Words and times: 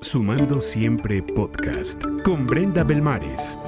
Sumando 0.00 0.62
Siempre 0.62 1.20
Podcast 1.22 2.04
con 2.24 2.46
Brenda 2.46 2.84
Belmares. 2.84 3.58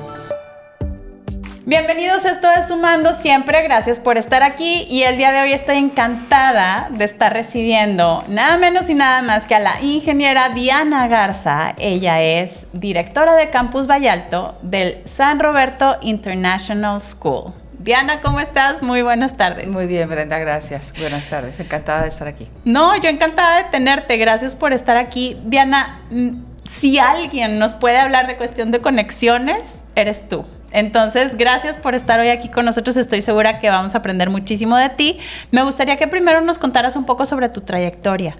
Bienvenidos, 1.67 2.25
esto 2.25 2.47
es 2.57 2.69
Sumando 2.69 3.15
Siempre, 3.15 3.63
gracias 3.63 3.99
por 3.99 4.17
estar 4.17 4.45
aquí 4.45 4.87
y 4.89 5.03
el 5.03 5.17
día 5.17 5.33
de 5.33 5.43
hoy 5.43 5.53
estoy 5.53 5.77
encantada 5.79 6.89
de 6.93 7.05
estar 7.05 7.33
recibiendo 7.33 8.23
nada 8.29 8.57
menos 8.59 8.89
y 8.89 8.95
nada 8.95 9.23
más 9.23 9.47
que 9.47 9.57
a 9.57 9.59
la 9.59 9.83
ingeniera 9.83 10.51
Diana 10.51 11.09
Garza. 11.09 11.75
Ella 11.79 12.23
es 12.23 12.69
directora 12.73 13.35
de 13.35 13.51
Campus 13.51 13.89
Vallalto 13.89 14.57
del 14.63 14.99
San 15.07 15.41
Roberto 15.41 15.97
International 16.01 17.03
School. 17.03 17.53
Diana, 17.83 18.21
¿cómo 18.21 18.41
estás? 18.41 18.83
Muy 18.83 19.01
buenas 19.01 19.39
tardes. 19.39 19.67
Muy 19.69 19.87
bien, 19.87 20.07
Brenda, 20.07 20.39
gracias. 20.39 20.93
Buenas 21.01 21.31
tardes, 21.31 21.61
encantada 21.61 22.03
de 22.03 22.09
estar 22.09 22.29
aquí. 22.29 22.47
No, 22.67 22.95
yo 23.01 23.09
encantada 23.09 23.63
de 23.63 23.71
tenerte, 23.71 24.19
gracias 24.19 24.55
por 24.55 24.75
estar 24.75 24.99
aquí. 24.99 25.41
Diana, 25.47 25.99
mm, 26.11 26.43
si 26.67 26.99
alguien 26.99 27.59
nos 27.59 27.75
puede 27.75 27.97
hablar 27.97 28.27
de 28.27 28.37
cuestión 28.37 28.71
de 28.71 28.83
conexiones, 28.83 29.83
eres 29.95 30.29
tú. 30.29 30.45
Entonces, 30.73 31.39
gracias 31.39 31.79
por 31.79 31.95
estar 31.95 32.21
hoy 32.21 32.29
aquí 32.29 32.51
con 32.51 32.67
nosotros. 32.67 32.99
Estoy 32.99 33.23
segura 33.23 33.61
que 33.61 33.71
vamos 33.71 33.95
a 33.95 33.99
aprender 33.99 34.29
muchísimo 34.29 34.77
de 34.77 34.91
ti. 34.91 35.19
Me 35.51 35.63
gustaría 35.63 35.97
que 35.97 36.07
primero 36.07 36.43
nos 36.43 36.59
contaras 36.59 36.97
un 36.97 37.07
poco 37.07 37.25
sobre 37.25 37.49
tu 37.49 37.63
trayectoria. 37.63 38.37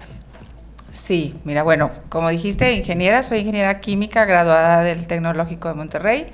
Sí, 0.91 1.33
mira, 1.45 1.63
bueno, 1.63 1.89
como 2.09 2.29
dijiste, 2.29 2.73
ingeniera, 2.73 3.23
soy 3.23 3.39
ingeniera 3.39 3.79
química 3.79 4.23
graduada 4.25 4.83
del 4.83 5.07
Tecnológico 5.07 5.67
de 5.67 5.73
Monterrey. 5.73 6.27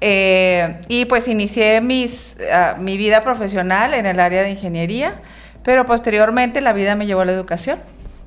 Eh, 0.00 0.80
y 0.88 1.06
pues 1.06 1.26
inicié 1.28 1.80
mis, 1.80 2.36
ah, 2.52 2.76
mi 2.78 2.96
vida 2.96 3.22
profesional 3.22 3.94
en 3.94 4.06
el 4.06 4.20
área 4.20 4.42
de 4.42 4.50
ingeniería, 4.50 5.14
pero 5.62 5.86
posteriormente 5.86 6.60
la 6.60 6.72
vida 6.72 6.96
me 6.96 7.06
llevó 7.06 7.22
a 7.22 7.24
la 7.24 7.32
educación, 7.32 7.78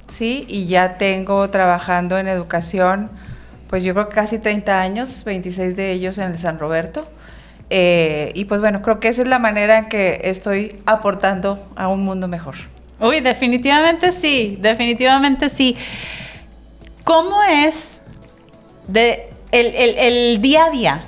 ¿sí? 0.08 0.46
Y 0.48 0.66
ya 0.66 0.98
tengo 0.98 1.50
trabajando 1.50 2.18
en 2.18 2.28
educación, 2.28 3.12
pues 3.70 3.84
yo 3.84 3.94
creo 3.94 4.10
que 4.10 4.16
casi 4.16 4.40
30 4.40 4.82
años, 4.82 5.24
26 5.26 5.76
de 5.76 5.92
ellos 5.92 6.18
en 6.18 6.32
el 6.32 6.40
San 6.40 6.58
Roberto. 6.60 7.08
Eh, 7.70 8.32
y 8.34 8.46
pues 8.46 8.62
bueno, 8.62 8.82
creo 8.82 9.00
que 9.00 9.10
esa 9.10 9.22
es 9.22 9.28
la 9.28 9.38
manera 9.38 9.78
en 9.78 9.90
que 9.90 10.22
estoy 10.24 10.82
aportando 10.88 11.70
a 11.76 11.88
un 11.88 12.04
mundo 12.04 12.28
mejor. 12.28 12.56
Uy, 13.00 13.20
definitivamente 13.20 14.12
sí, 14.12 14.58
definitivamente 14.60 15.50
sí. 15.50 15.78
¿Cómo 17.04 17.44
es 17.44 18.02
de 18.88 19.30
el, 19.52 19.68
el, 19.68 19.98
el 19.98 20.42
día 20.42 20.66
a 20.66 20.70
día 20.72 21.04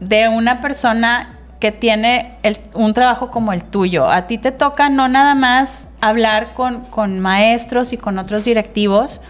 de 0.00 0.28
una 0.28 0.60
persona 0.60 1.36
que 1.60 1.72
tiene 1.72 2.36
un 2.74 2.92
trabajo 2.92 3.30
como 3.30 3.52
el 3.52 3.64
tuyo. 3.64 4.10
A 4.10 4.26
ti 4.26 4.38
te 4.38 4.52
toca 4.52 4.88
no 4.88 5.08
nada 5.08 5.34
más 5.34 5.88
hablar 6.00 6.52
con, 6.54 7.20
maestros 7.20 7.92
y 7.92 7.96
con 7.96 8.18
otros 8.18 8.44
directivos, 8.44 9.20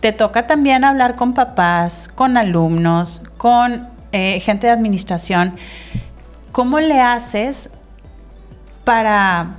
te 0.00 0.12
toca 0.12 0.46
también 0.46 0.84
hablar 0.84 1.16
con 1.16 1.34
papás, 1.34 2.08
con 2.14 2.36
alumnos, 2.36 3.22
con 3.38 3.88
eh, 4.12 4.38
gente 4.40 4.68
de 4.68 4.72
administración. 4.72 5.56
¿Cómo 6.52 6.78
le 6.78 7.00
haces 7.00 7.70
para, 8.84 9.56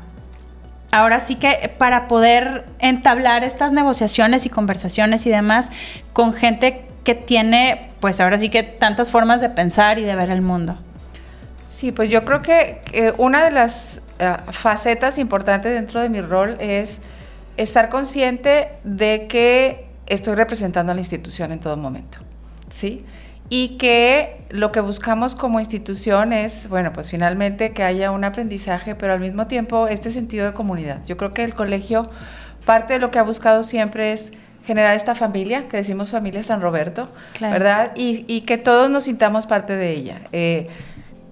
ahora 0.92 1.20
sí 1.20 1.36
que, 1.36 1.74
para 1.78 2.08
poder 2.08 2.66
entablar 2.80 3.44
estas 3.44 3.74
negociaciones 3.74 4.46
y 4.46 4.50
conversaciones 4.50 5.26
y 5.26 5.32
demás 5.32 5.72
con 6.14 6.32
gente 6.32 6.88
que 7.06 7.16
tiene, 7.16 7.92
pues 8.02 8.20
ahora 8.20 8.38
sí 8.38 8.50
que 8.50 8.64
tantas 8.64 9.12
formas 9.12 9.40
de 9.40 9.50
pensar 9.50 10.00
y 10.00 10.04
de 10.04 10.16
ver 10.16 10.32
el 10.32 10.42
mundo. 10.42 10.76
Sí, 11.68 11.92
pues 11.92 12.10
yo 12.10 12.26
creo 12.26 12.42
que 12.42 12.82
una 13.18 13.46
de 13.46 13.52
las 13.52 14.02
eh, 14.20 14.36
facetas 14.52 15.18
importantes 15.18 15.74
dentro 15.74 16.02
de 16.02 16.10
mi 16.10 16.20
rol 16.20 16.58
es 16.60 17.02
estar 17.58 17.90
consciente 17.90 18.70
de 18.84 19.28
que 19.28 19.88
estoy 20.08 20.36
representando 20.36 20.92
a 20.92 20.96
la 20.96 21.02
institución 21.02 21.52
en 21.52 21.60
todo 21.60 21.78
momento, 21.78 22.18
¿sí? 22.70 23.06
Y 23.50 23.78
que 23.78 24.42
lo 24.50 24.72
que 24.72 24.80
buscamos 24.80 25.36
como 25.36 25.60
institución 25.60 26.34
es, 26.34 26.68
bueno, 26.70 26.92
pues 26.92 27.10
finalmente 27.12 27.72
que 27.74 27.84
haya 27.84 28.10
un 28.12 28.24
aprendizaje, 28.24 28.96
pero 28.96 29.14
al 29.14 29.20
mismo 29.20 29.48
tiempo 29.48 29.88
este 29.88 30.10
sentido 30.10 30.46
de 30.46 30.54
comunidad. 30.54 31.06
Yo 31.06 31.18
creo 31.18 31.32
que 31.32 31.44
el 31.44 31.54
colegio, 31.54 32.08
parte 32.66 32.94
de 32.94 33.00
lo 33.00 33.12
que 33.12 33.20
ha 33.20 33.24
buscado 33.24 33.64
siempre 33.64 34.14
es 34.14 34.32
generar 34.66 34.96
esta 34.96 35.16
familia, 35.16 35.68
que 35.68 35.78
decimos 35.78 36.12
familia 36.12 36.44
San 36.44 36.62
Roberto, 36.62 37.08
¿verdad? 37.40 37.92
Y, 37.96 38.42
que 38.42 38.58
todos 38.58 38.90
nos 38.90 39.06
sintamos 39.06 39.46
parte 39.46 39.76
de 39.76 39.92
ella. 39.92 40.22
Eh, 40.32 40.68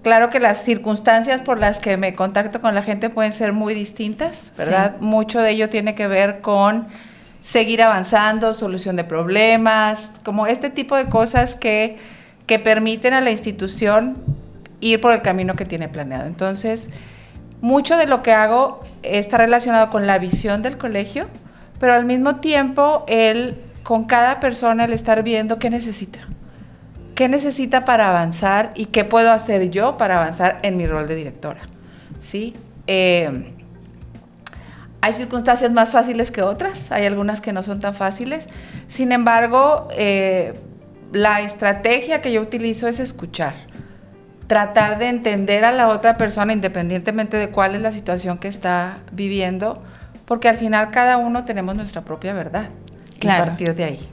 claro 0.03 0.29
que 0.29 0.39
las 0.39 0.63
circunstancias 0.63 1.41
por 1.41 1.59
las 1.59 1.79
que 1.79 1.97
me 1.97 2.13
contacto 2.15 2.61
con 2.61 2.75
la 2.75 2.83
gente 2.83 3.09
pueden 3.09 3.31
ser 3.31 3.53
muy 3.53 3.73
distintas, 3.73 4.51
¿verdad? 4.57 4.97
Mucho 4.99 5.39
de 5.39 5.51
ello 5.51 5.69
tiene 5.69 5.95
que 5.95 6.07
ver 6.07 6.41
con 6.41 6.87
seguir 7.41 7.81
avanzando, 7.81 8.53
solución 8.53 8.95
de 8.95 9.03
problemas, 9.03 10.11
como 10.23 10.47
este 10.47 10.69
tipo 10.69 10.95
de 10.95 11.09
cosas 11.09 11.55
que, 11.55 11.97
que 12.45 12.59
permiten 12.59 13.13
a 13.13 13.21
la 13.21 13.31
institución 13.31 14.15
ir 14.79 15.01
por 15.01 15.11
el 15.11 15.21
camino 15.21 15.55
que 15.55 15.65
tiene 15.65 15.89
planeado. 15.89 16.27
Entonces, 16.27 16.89
mucho 17.61 17.97
de 17.97 18.05
lo 18.05 18.21
que 18.21 18.31
hago 18.31 18.83
está 19.01 19.37
relacionado 19.37 19.89
con 19.89 20.05
la 20.05 20.19
visión 20.19 20.61
del 20.61 20.77
colegio, 20.77 21.25
pero 21.79 21.93
al 21.93 22.05
mismo 22.05 22.37
tiempo 22.37 23.03
él, 23.07 23.61
con 23.83 24.05
cada 24.05 24.39
persona, 24.39 24.85
el 24.85 24.93
estar 24.93 25.23
viendo 25.23 25.59
qué 25.59 25.69
necesita. 25.69 26.19
¿Qué 27.15 27.29
necesita 27.29 27.85
para 27.85 28.09
avanzar 28.09 28.71
y 28.75 28.87
qué 28.87 29.05
puedo 29.05 29.31
hacer 29.31 29.69
yo 29.69 29.97
para 29.97 30.15
avanzar 30.19 30.59
en 30.63 30.77
mi 30.77 30.87
rol 30.87 31.07
de 31.07 31.15
directora? 31.15 31.61
¿Sí? 32.19 32.53
Eh, 32.87 33.53
hay 35.03 35.11
circunstancias 35.11 35.69
más 35.69 35.89
fáciles 35.89 36.31
que 36.31 36.41
otras, 36.41 36.89
hay 36.89 37.05
algunas 37.05 37.41
que 37.41 37.51
no 37.51 37.61
son 37.61 37.81
tan 37.81 37.93
fáciles. 37.93 38.47
Sin 38.87 39.11
embargo, 39.11 39.89
eh, 39.97 40.53
la 41.11 41.41
estrategia 41.41 42.21
que 42.21 42.31
yo 42.31 42.41
utilizo 42.41 42.87
es 42.87 43.01
escuchar, 43.01 43.53
tratar 44.47 44.99
de 44.99 45.09
entender 45.09 45.65
a 45.65 45.73
la 45.73 45.89
otra 45.89 46.15
persona 46.15 46.53
independientemente 46.53 47.35
de 47.35 47.49
cuál 47.49 47.75
es 47.75 47.81
la 47.81 47.91
situación 47.91 48.37
que 48.37 48.47
está 48.47 48.99
viviendo 49.11 49.83
porque 50.25 50.49
al 50.49 50.57
final 50.57 50.91
cada 50.91 51.17
uno 51.17 51.43
tenemos 51.43 51.75
nuestra 51.75 52.01
propia 52.01 52.33
verdad. 52.33 52.69
Claro. 53.19 53.43
a 53.43 53.45
partir 53.47 53.73
de 53.75 53.83
ahí. 53.85 54.09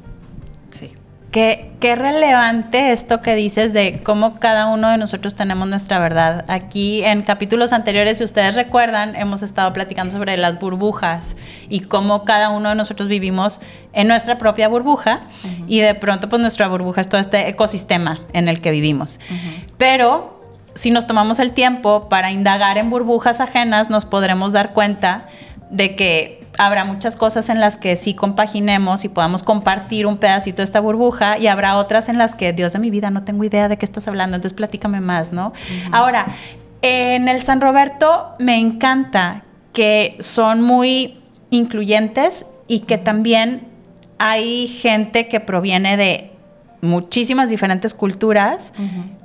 Sí. 0.70 0.94
Qué, 1.32 1.72
qué, 1.80 1.96
relevante 1.96 2.92
esto 2.92 3.20
que 3.20 3.34
dices 3.34 3.72
de 3.72 4.00
cómo 4.04 4.38
cada 4.38 4.66
uno 4.66 4.88
de 4.88 4.98
nosotros 4.98 5.34
tenemos 5.34 5.68
nuestra 5.68 5.98
verdad. 5.98 6.44
Aquí 6.48 7.04
en 7.04 7.22
capítulos 7.22 7.72
anteriores, 7.72 8.18
si 8.18 8.24
ustedes 8.24 8.54
recuerdan, 8.54 9.16
hemos 9.16 9.42
estado 9.42 9.72
platicando 9.72 10.12
sobre 10.12 10.36
las 10.36 10.58
burbujas 10.58 11.36
y 11.68 11.80
cómo 11.80 12.24
cada 12.24 12.50
uno 12.50 12.68
de 12.68 12.74
nosotros 12.74 13.08
vivimos 13.08 13.60
en 13.92 14.08
nuestra 14.08 14.38
propia 14.38 14.68
burbuja 14.68 15.22
y 15.66 15.80
de 15.80 15.94
pronto 15.94 16.28
pues 16.28 16.40
nuestra 16.40 16.68
burbuja 16.68 17.00
es 17.00 17.08
todo 17.08 17.20
este 17.20 17.48
ecosistema 17.48 18.20
en 18.32 18.48
el 18.48 18.60
que 18.60 18.70
vivimos. 18.72 19.20
Pero 19.76 20.40
si 20.74 20.90
nos 20.90 21.06
tomamos 21.06 21.38
el 21.38 21.52
tiempo 21.52 22.08
para 22.08 22.30
indagar 22.30 22.78
en 22.78 22.90
burbujas 22.90 23.40
ajenas, 23.40 23.90
nos 23.90 24.04
podremos 24.04 24.52
dar 24.52 24.72
cuenta 24.72 25.26
de 25.70 25.96
que 25.96 26.40
habrá 26.58 26.84
muchas 26.84 27.16
cosas 27.16 27.48
en 27.48 27.60
las 27.60 27.78
que 27.78 27.96
sí 27.96 28.14
compaginemos 28.14 29.04
y 29.04 29.08
podamos 29.08 29.42
compartir 29.42 30.06
un 30.06 30.18
pedacito 30.18 30.58
de 30.58 30.64
esta 30.64 30.80
burbuja 30.80 31.38
y 31.38 31.46
habrá 31.46 31.76
otras 31.76 32.08
en 32.08 32.18
las 32.18 32.34
que, 32.34 32.52
Dios 32.52 32.72
de 32.72 32.78
mi 32.78 32.90
vida, 32.90 33.10
no 33.10 33.22
tengo 33.22 33.44
idea 33.44 33.68
de 33.68 33.76
qué 33.78 33.86
estás 33.86 34.08
hablando, 34.08 34.36
entonces 34.36 34.56
platícame 34.56 35.00
más, 35.00 35.32
¿no? 35.32 35.52
Ahora, 35.92 36.26
en 36.82 37.28
el 37.28 37.40
San 37.40 37.60
Roberto 37.60 38.34
me 38.38 38.58
encanta 38.58 39.44
que 39.72 40.16
son 40.18 40.62
muy 40.62 41.18
incluyentes 41.50 42.46
y 42.66 42.80
que 42.80 42.98
también 42.98 43.68
hay 44.18 44.66
gente 44.66 45.28
que 45.28 45.40
proviene 45.40 45.96
de 45.96 46.30
muchísimas 46.82 47.50
diferentes 47.50 47.94
culturas, 47.94 48.72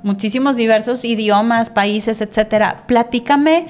muchísimos 0.02 0.56
diversos 0.56 1.04
idiomas, 1.04 1.70
países, 1.70 2.20
etcétera. 2.20 2.84
Platícame 2.86 3.66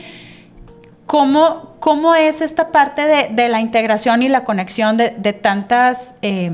¿Cómo, 1.07 1.77
¿Cómo 1.79 2.17
es 2.17 2.41
esta 2.41 2.73
parte 2.73 3.03
de, 3.31 3.49
la 3.49 3.61
integración 3.61 4.23
y 4.23 4.29
la 4.29 4.43
conexión 4.43 4.97
de, 4.97 5.11
tantas, 5.33 6.17
eh, 6.21 6.51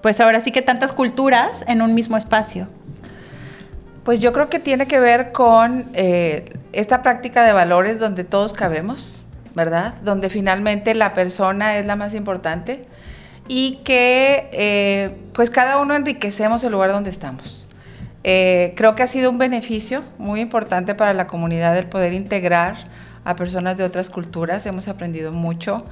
pues 0.00 0.20
ahora 0.20 0.40
sí 0.40 0.52
que 0.52 0.62
tantas 0.62 0.92
culturas 0.92 1.64
en 1.68 1.82
un 1.82 1.94
mismo 1.94 2.16
espacio? 2.16 2.66
Pues 4.02 4.20
yo 4.20 4.32
creo 4.32 4.48
que 4.48 4.58
tiene 4.58 4.86
que 4.86 5.00
ver 5.00 5.32
con 5.32 5.90
eh, 5.92 6.50
esta 6.72 7.02
práctica 7.02 7.44
de 7.44 7.52
valores 7.52 7.98
donde 7.98 8.24
todos 8.24 8.54
cabemos, 8.54 9.22
¿verdad? 9.54 9.94
Donde 10.02 10.30
finalmente 10.30 10.94
la 10.94 11.12
persona 11.12 11.76
es 11.76 11.84
la 11.84 11.96
más 11.96 12.14
importante 12.14 12.86
y 13.48 13.80
que 13.84 14.48
eh, 14.52 15.14
pues 15.34 15.50
cada 15.50 15.76
uno 15.76 15.94
enriquecemos 15.94 16.64
el 16.64 16.72
lugar 16.72 16.92
donde 16.92 17.10
estamos. 17.10 17.68
creo 18.22 18.94
que 18.94 19.02
ha 19.02 19.06
sido 19.06 19.30
un 19.30 19.36
beneficio 19.36 20.04
muy 20.16 20.40
importante 20.40 20.94
para 20.94 21.12
la 21.12 21.26
comunidad 21.26 21.76
el 21.76 21.86
poder 21.86 22.14
integrar 22.14 22.76
a 23.24 23.36
personas 23.36 23.76
de 23.76 23.84
otras 23.84 24.10
culturas, 24.10 24.66
hemos 24.66 24.88
aprendido 24.88 25.32
mucho, 25.32 25.84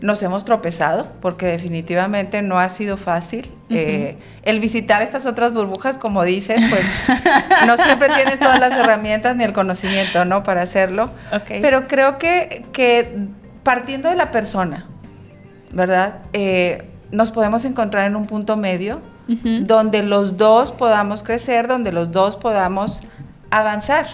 nos 0.00 0.20
hemos 0.22 0.44
tropezado 0.44 1.06
porque 1.20 1.46
definitivamente 1.46 2.42
no 2.42 2.58
ha 2.58 2.68
sido 2.68 2.96
fácil. 2.96 3.50
Eh, 3.70 4.16
el 4.42 4.58
visitar 4.60 5.00
estas 5.00 5.24
otras 5.26 5.54
burbujas, 5.54 5.96
como 5.96 6.24
dices, 6.24 6.62
pues 6.68 6.84
no 7.66 7.76
siempre 7.78 8.08
tienes 8.08 8.38
todas 8.38 8.60
las 8.60 8.72
herramientas 8.72 9.36
ni 9.36 9.44
el 9.44 9.52
conocimiento, 9.52 10.24
¿no? 10.24 10.42
Para 10.42 10.62
hacerlo. 10.62 11.10
Pero 11.46 11.86
creo 11.86 12.18
que, 12.18 12.66
que 12.72 13.16
partiendo 13.62 14.08
de 14.08 14.16
la 14.16 14.32
persona, 14.32 14.86
¿verdad? 15.70 16.18
Eh, 16.32 16.82
nos 17.12 17.30
podemos 17.30 17.64
encontrar 17.64 18.06
en 18.06 18.16
un 18.16 18.26
punto 18.26 18.56
medio 18.56 19.00
donde 19.28 20.02
los 20.02 20.36
dos 20.36 20.72
podamos 20.72 21.22
crecer, 21.22 21.66
donde 21.66 21.92
los 21.92 22.10
dos 22.10 22.36
podamos 22.36 23.00
avanzar, 23.50 24.06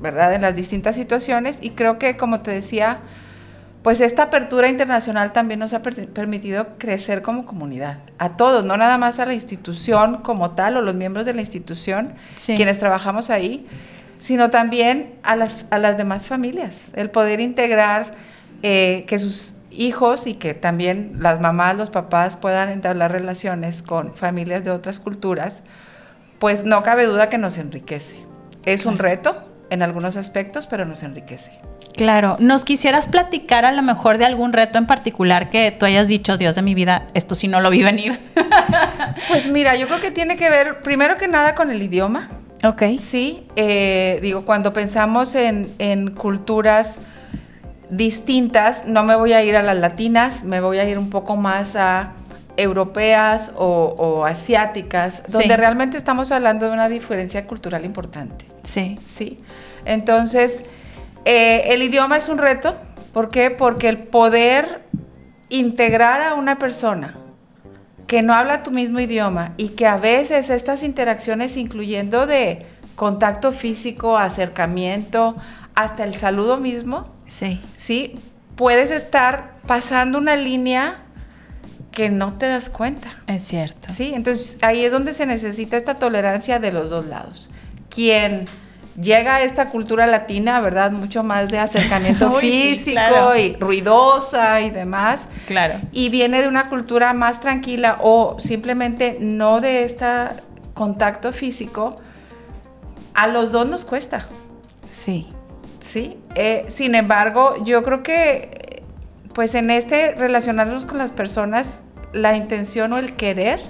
¿verdad? 0.00 0.34
En 0.34 0.42
las 0.42 0.54
distintas 0.54 0.96
situaciones. 0.96 1.58
Y 1.60 1.70
creo 1.70 1.98
que, 1.98 2.16
como 2.16 2.40
te 2.40 2.50
decía, 2.50 3.00
pues 3.86 4.00
esta 4.00 4.24
apertura 4.24 4.68
internacional 4.68 5.32
también 5.32 5.60
nos 5.60 5.72
ha 5.72 5.80
permitido 5.80 6.76
crecer 6.76 7.22
como 7.22 7.46
comunidad, 7.46 8.00
a 8.18 8.36
todos, 8.36 8.64
no 8.64 8.76
nada 8.76 8.98
más 8.98 9.20
a 9.20 9.26
la 9.26 9.34
institución 9.34 10.22
como 10.22 10.50
tal 10.56 10.76
o 10.76 10.82
los 10.82 10.96
miembros 10.96 11.24
de 11.24 11.34
la 11.34 11.40
institución, 11.40 12.12
quienes 12.44 12.80
trabajamos 12.80 13.30
ahí, 13.30 13.64
sino 14.18 14.50
también 14.50 15.14
a 15.22 15.36
las, 15.36 15.66
a 15.70 15.78
las 15.78 15.96
demás 15.96 16.26
familias, 16.26 16.90
el 16.96 17.10
poder 17.10 17.38
integrar 17.38 18.10
eh, 18.64 19.04
que 19.06 19.20
sus 19.20 19.54
hijos 19.70 20.26
y 20.26 20.34
que 20.34 20.52
también 20.52 21.18
las 21.20 21.40
mamás, 21.40 21.76
los 21.76 21.90
papás 21.90 22.36
puedan 22.36 22.70
entablar 22.70 23.12
relaciones 23.12 23.84
con 23.84 24.14
familias 24.14 24.64
de 24.64 24.72
otras 24.72 24.98
culturas, 24.98 25.62
pues 26.40 26.64
no 26.64 26.82
cabe 26.82 27.04
duda 27.04 27.28
que 27.28 27.38
nos 27.38 27.56
enriquece. 27.56 28.16
Es 28.64 28.84
un 28.84 28.98
reto 28.98 29.44
en 29.70 29.82
algunos 29.82 30.16
aspectos, 30.16 30.66
pero 30.66 30.84
nos 30.84 31.02
enriquece. 31.02 31.52
Claro, 31.96 32.36
¿nos 32.40 32.64
quisieras 32.64 33.08
platicar 33.08 33.64
a 33.64 33.72
lo 33.72 33.82
mejor 33.82 34.18
de 34.18 34.26
algún 34.26 34.52
reto 34.52 34.76
en 34.76 34.86
particular 34.86 35.48
que 35.48 35.70
tú 35.70 35.86
hayas 35.86 36.08
dicho, 36.08 36.36
Dios 36.36 36.54
de 36.54 36.62
mi 36.62 36.74
vida, 36.74 37.08
esto 37.14 37.34
sí 37.34 37.48
no 37.48 37.60
lo 37.60 37.70
vi 37.70 37.82
venir? 37.82 38.18
pues 39.28 39.48
mira, 39.48 39.76
yo 39.76 39.86
creo 39.86 40.00
que 40.00 40.10
tiene 40.10 40.36
que 40.36 40.50
ver 40.50 40.80
primero 40.80 41.16
que 41.16 41.26
nada 41.26 41.54
con 41.54 41.70
el 41.70 41.82
idioma. 41.82 42.28
Ok. 42.64 42.82
Sí, 42.98 43.46
eh, 43.56 44.18
digo, 44.22 44.44
cuando 44.44 44.72
pensamos 44.72 45.34
en, 45.34 46.10
culturas 46.10 46.98
distintas, 47.88 48.84
no 48.86 49.04
me 49.04 49.14
voy 49.14 49.32
a 49.32 49.42
ir 49.42 49.56
a 49.56 49.62
las 49.62 49.76
latinas, 49.76 50.44
me 50.44 50.60
voy 50.60 50.78
a 50.78 50.88
ir 50.88 50.98
un 50.98 51.08
poco 51.08 51.36
más 51.36 51.76
a 51.76 52.12
europeas 52.56 53.52
o, 53.56 54.24
asiáticas, 54.26 55.22
donde 55.30 55.56
realmente 55.56 55.96
estamos 55.98 56.32
hablando 56.32 56.66
de 56.66 56.72
una 56.72 56.88
diferencia 56.88 57.46
cultural 57.46 57.84
importante. 57.84 58.46
Sí. 58.62 58.98
Sí. 59.04 59.38
Entonces, 59.84 60.62
eh, 61.24 61.74
el 61.74 61.82
idioma 61.82 62.16
es 62.16 62.28
un 62.28 62.38
reto. 62.38 62.76
¿Por 63.12 63.28
qué? 63.30 63.50
Porque 63.50 63.88
el 63.88 63.98
poder 63.98 64.84
integrar 65.48 66.22
a 66.22 66.34
una 66.34 66.58
persona 66.58 67.16
que 68.06 68.22
no 68.22 68.34
habla 68.34 68.62
tu 68.62 68.70
mismo 68.70 69.00
idioma 69.00 69.52
y 69.56 69.70
que 69.70 69.86
a 69.86 69.96
veces 69.96 70.50
estas 70.50 70.82
interacciones, 70.82 71.56
incluyendo 71.56 72.26
de 72.26 72.64
contacto 72.94 73.52
físico, 73.52 74.16
acercamiento, 74.16 75.36
hasta 75.74 76.04
el 76.04 76.16
saludo 76.16 76.56
mismo, 76.56 77.12
sí. 77.26 77.60
¿sí? 77.76 78.14
Puedes 78.54 78.90
estar 78.90 79.56
pasando 79.66 80.18
una 80.18 80.36
línea 80.36 80.94
que 81.96 82.10
no 82.10 82.34
te 82.34 82.46
das 82.46 82.68
cuenta. 82.68 83.08
Es 83.26 83.42
cierto. 83.44 83.88
Sí, 83.88 84.12
entonces 84.14 84.58
ahí 84.60 84.84
es 84.84 84.92
donde 84.92 85.14
se 85.14 85.24
necesita 85.24 85.78
esta 85.78 85.94
tolerancia 85.94 86.58
de 86.58 86.70
los 86.70 86.90
dos 86.90 87.06
lados. 87.06 87.48
Quien 87.88 88.44
llega 89.00 89.40
esta 89.40 89.70
cultura 89.70 90.06
latina, 90.06 90.60
¿verdad? 90.60 90.90
Mucho 90.90 91.24
más 91.24 91.48
de 91.48 91.58
acercamiento 91.58 92.32
físico 92.38 93.34
y 93.34 93.56
ruidosa 93.56 94.60
y 94.60 94.68
demás. 94.68 95.30
Claro. 95.46 95.80
Y 95.90 96.10
viene 96.10 96.42
de 96.42 96.48
una 96.48 96.68
cultura 96.68 97.14
más 97.14 97.40
tranquila 97.40 97.96
o 98.02 98.38
simplemente 98.38 99.16
no 99.18 99.62
de 99.62 99.84
este 99.84 100.04
contacto 100.74 101.32
físico. 101.32 101.96
A 103.14 103.26
los 103.26 103.52
dos 103.52 103.66
nos 103.66 103.86
cuesta. 103.86 104.26
Sí. 104.90 105.28
Sí. 105.80 106.18
Eh, 106.34 106.66
sin 106.68 106.94
embargo, 106.94 107.54
yo 107.64 107.82
creo 107.82 108.02
que, 108.02 108.82
pues 109.32 109.54
en 109.54 109.70
este 109.70 110.14
relacionarnos 110.14 110.84
con 110.84 110.98
las 110.98 111.10
personas, 111.10 111.80
la 112.16 112.36
intención 112.36 112.92
o 112.92 112.98
el 112.98 113.14
querer 113.14 113.60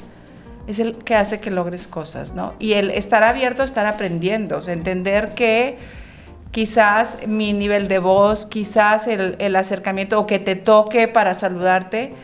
es 0.67 0.79
el 0.79 0.97
que 0.97 1.15
hace 1.15 1.41
que 1.41 1.51
logres 1.51 1.87
cosas, 1.87 2.35
¿no? 2.35 2.55
Y 2.59 2.73
el 2.73 2.91
estar 2.91 3.23
abierto 3.23 3.63
estar 3.63 3.87
aprendiendo, 3.87 4.59
o 4.59 4.61
sea, 4.61 4.75
entender 4.75 5.31
que 5.35 5.79
quizás 6.51 7.27
mi 7.27 7.53
nivel 7.53 7.87
de 7.89 7.99
voz, 7.99 8.47
quizás 8.47 9.07
el, 9.07 9.57
acercamiento 9.57 10.19
o 10.19 10.27
que 10.27 10.39
te 10.39 10.57
toque 10.57 11.07
para 11.07 11.35
saludarte, 11.35 12.15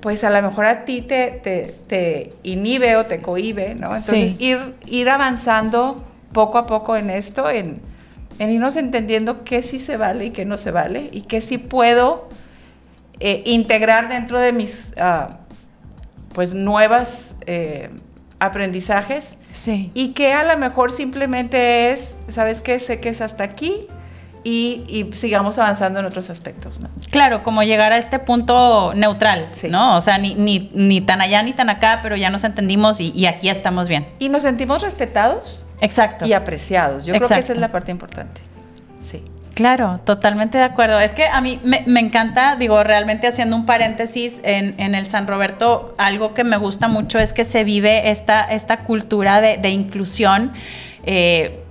pues 0.00 0.24
a 0.24 0.30
lo 0.30 0.40
mejor 0.48 0.64
a 0.64 0.84
ti 0.84 1.02
te, 1.02 1.40
te, 1.86 2.32
inhibe 2.42 2.96
o 2.96 3.04
te 3.04 3.20
cohibe, 3.20 3.74
¿no? 3.74 3.94
Entonces 3.94 4.40
ir, 4.40 4.74
ir 4.86 5.10
avanzando 5.10 6.02
poco 6.32 6.58
a 6.58 6.66
poco 6.66 6.96
en 6.96 7.10
esto, 7.10 7.50
en, 7.50 7.80
en, 8.38 8.50
irnos 8.50 8.76
entendiendo 8.76 9.44
qué 9.44 9.62
sí 9.62 9.78
se 9.78 9.96
vale 9.96 10.26
y 10.26 10.30
qué 10.30 10.44
no 10.44 10.56
se 10.56 10.70
vale 10.70 11.08
y 11.12 11.22
qué 11.22 11.40
sí 11.40 11.58
puedo 11.58 12.28
eh, 13.20 13.42
integrar 13.46 14.08
dentro 14.08 14.40
de 14.40 14.52
mis... 14.52 14.88
Uh, 14.96 15.39
pues 16.34 16.54
nuevas 16.54 17.34
eh, 17.46 17.90
aprendizajes. 18.38 19.36
Sí. 19.52 19.90
Y 19.94 20.08
que 20.12 20.32
a 20.32 20.44
lo 20.44 20.58
mejor 20.58 20.92
simplemente 20.92 21.92
es, 21.92 22.16
¿sabes 22.28 22.60
qué? 22.60 22.78
Sé 22.78 23.00
que 23.00 23.08
es 23.08 23.20
hasta 23.20 23.44
aquí 23.44 23.88
y, 24.42 25.10
sigamos 25.12 25.58
avanzando 25.58 26.00
en 26.00 26.06
otros 26.06 26.30
aspectos, 26.30 26.80
¿no? 26.80 26.88
Claro, 27.10 27.42
como 27.42 27.62
llegar 27.62 27.92
a 27.92 27.98
este 27.98 28.18
punto 28.18 28.92
neutral, 28.94 29.50
¿no? 29.68 29.96
O 29.96 30.00
sea, 30.00 30.18
ni, 30.18 30.34
ni, 30.34 31.00
tan 31.00 31.20
allá 31.20 31.42
ni 31.42 31.52
tan 31.52 31.68
acá, 31.68 32.00
pero 32.02 32.16
ya 32.16 32.30
nos 32.30 32.44
entendimos 32.44 33.00
y, 33.00 33.26
aquí 33.26 33.48
estamos 33.48 33.88
bien. 33.88 34.06
Y 34.18 34.28
nos 34.28 34.42
sentimos 34.42 34.82
respetados. 34.82 35.64
Exacto. 35.80 36.26
Y 36.26 36.32
apreciados. 36.32 37.06
Yo 37.06 37.14
creo 37.14 37.28
que 37.28 37.38
esa 37.38 37.52
es 37.52 37.58
la 37.58 37.72
parte 37.72 37.90
importante. 37.90 38.40
Sí. 38.98 39.24
Claro, 39.54 40.00
totalmente 40.04 40.58
de 40.58 40.64
acuerdo. 40.64 41.00
Es 41.00 41.12
que 41.12 41.26
a 41.26 41.40
mí 41.40 41.60
me, 41.64 42.00
encanta, 42.00 42.56
digo, 42.56 42.82
realmente 42.82 43.26
haciendo 43.26 43.56
un 43.56 43.66
paréntesis 43.66 44.40
en, 44.44 44.94
el 44.94 45.06
San 45.06 45.26
Roberto, 45.26 45.94
algo 45.98 46.34
que 46.34 46.44
me 46.44 46.56
gusta 46.56 46.88
mucho 46.88 47.18
es 47.18 47.32
que 47.32 47.44
se 47.44 47.64
vive 47.64 48.10
esta, 48.10 48.42
esta 48.44 48.84
cultura 48.84 49.40
de, 49.40 49.68
inclusión. 49.68 50.52
Eh, 51.04 51.62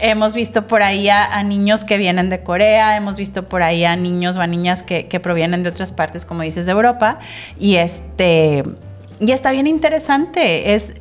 hemos 0.00 0.34
visto 0.34 0.66
por 0.66 0.82
ahí 0.82 1.08
a, 1.08 1.42
niños 1.42 1.84
que 1.84 1.98
vienen 1.98 2.30
de 2.30 2.42
Corea, 2.42 2.96
hemos 2.96 3.16
visto 3.16 3.44
por 3.44 3.62
ahí 3.62 3.84
a 3.84 3.96
niños 3.96 4.36
o 4.36 4.40
a 4.40 4.46
niñas 4.46 4.82
que, 4.82 5.06
que 5.06 5.20
provienen 5.20 5.62
de 5.62 5.70
otras 5.70 5.92
partes, 5.92 6.24
como 6.24 6.42
dices, 6.42 6.66
de 6.66 6.72
Europa. 6.72 7.18
Y 7.58 7.76
este. 7.76 8.62
Y 9.18 9.32
está 9.32 9.50
bien 9.50 9.66
interesante. 9.66 10.74
Es, 10.74 10.94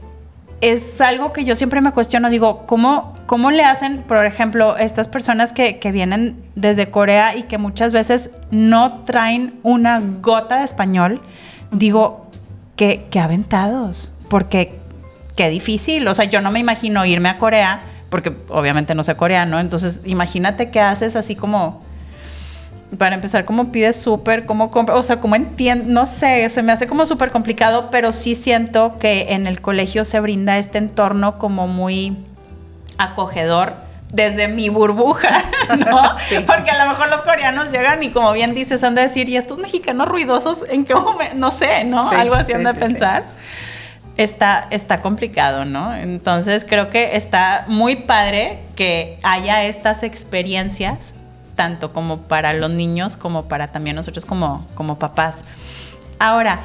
es 0.62 1.00
algo 1.02 1.32
que 1.32 1.46
yo 1.46 1.56
siempre 1.56 1.82
me 1.82 1.92
cuestiono, 1.92 2.30
digo, 2.30 2.66
¿cómo, 2.66 3.16
cómo 3.26 3.52
le 3.52 3.64
hacen, 3.64 4.04
por 4.04 4.26
ejemplo, 4.26 4.78
estas 4.78 5.08
personas 5.08 5.54
que, 5.54 5.80
vienen 5.92 6.42
desde 6.56 6.90
Corea 6.90 7.36
y 7.36 7.44
que 7.44 7.58
muchas 7.58 7.94
veces 7.94 8.32
no 8.52 9.04
traen 9.04 9.60
una 9.64 10.02
gota 10.22 10.60
de 10.60 10.66
español? 10.66 11.22
Digo, 11.72 12.28
qué, 12.76 13.08
qué 13.10 13.20
aventados, 13.20 14.12
porque 14.30 14.80
qué 15.36 15.50
difícil, 15.50 16.08
o 16.08 16.14
sea, 16.14 16.26
yo 16.26 16.42
no 16.42 16.52
me 16.52 16.60
imagino 16.60 17.06
irme 17.06 17.30
a 17.30 17.38
Corea, 17.38 17.80
porque 18.10 18.36
obviamente 18.50 18.96
no 18.96 19.04
sé 19.04 19.16
coreano, 19.16 19.60
entonces 19.60 20.02
imagínate 20.06 20.72
qué 20.72 20.82
haces 20.82 21.16
así 21.16 21.36
como 21.36 21.82
para 22.98 23.16
empezar, 23.16 23.46
¿cómo 23.46 23.72
pides 23.72 24.02
súper? 24.02 24.46
¿Cómo 24.46 24.72
compras? 24.72 24.98
O 24.98 25.04
sea, 25.04 25.20
¿cómo 25.20 25.36
entiendo? 25.36 25.86
No 25.88 26.06
sé, 26.06 26.50
se 26.50 26.64
me 26.64 26.72
hace 26.72 26.88
como 26.88 27.06
súper 27.06 27.30
complicado, 27.30 27.90
pero 27.92 28.12
sí 28.12 28.36
siento 28.36 28.98
que 28.98 29.28
en 29.30 29.48
el 29.48 29.62
colegio 29.62 30.04
se 30.04 30.20
brinda 30.20 30.58
este 30.58 30.80
entorno 30.80 31.38
como 31.38 31.68
muy 31.68 32.18
acogedor 32.98 33.74
desde 34.12 34.48
mi 34.48 34.70
burbuja, 34.70 35.44
¿no? 35.78 36.02
Porque 36.48 36.72
a 36.72 36.84
lo 36.84 36.90
mejor 36.90 37.10
los 37.10 37.22
coreanos 37.22 37.72
llegan 37.72 38.02
y 38.02 38.10
como 38.10 38.32
bien 38.32 38.56
dices, 38.56 38.84
han 38.84 38.96
de 38.96 39.04
decir, 39.04 39.30
¿y 39.30 39.38
estos 39.38 39.60
mexicanos 39.60 40.08
ruidosos 40.08 40.66
en 40.68 40.84
qué 40.84 40.96
momento? 40.96 41.36
No 41.36 41.52
sé, 41.52 41.84
¿no? 41.84 42.10
Algo 42.10 42.36
así 42.36 42.54
han 42.54 42.64
de 42.64 42.74
pensar. 42.74 43.24
Está, 44.18 44.68
está 44.72 45.02
complicado, 45.02 45.64
¿no? 45.64 45.96
Entonces 45.96 46.66
creo 46.68 46.90
que 46.90 47.16
está 47.16 47.64
muy 47.68 47.96
padre 47.96 48.60
que 48.76 49.18
haya 49.24 49.64
estas 49.64 50.04
experiencias 50.04 51.14
tanto 51.60 51.92
como 51.92 52.20
para 52.20 52.54
los 52.54 52.72
niños 52.72 53.18
como 53.18 53.50
para 53.50 53.68
también 53.74 53.98
nosotros 53.98 54.24
como, 54.26 54.66
como 54.76 54.98
papás. 54.98 55.44
Ahora, 56.18 56.62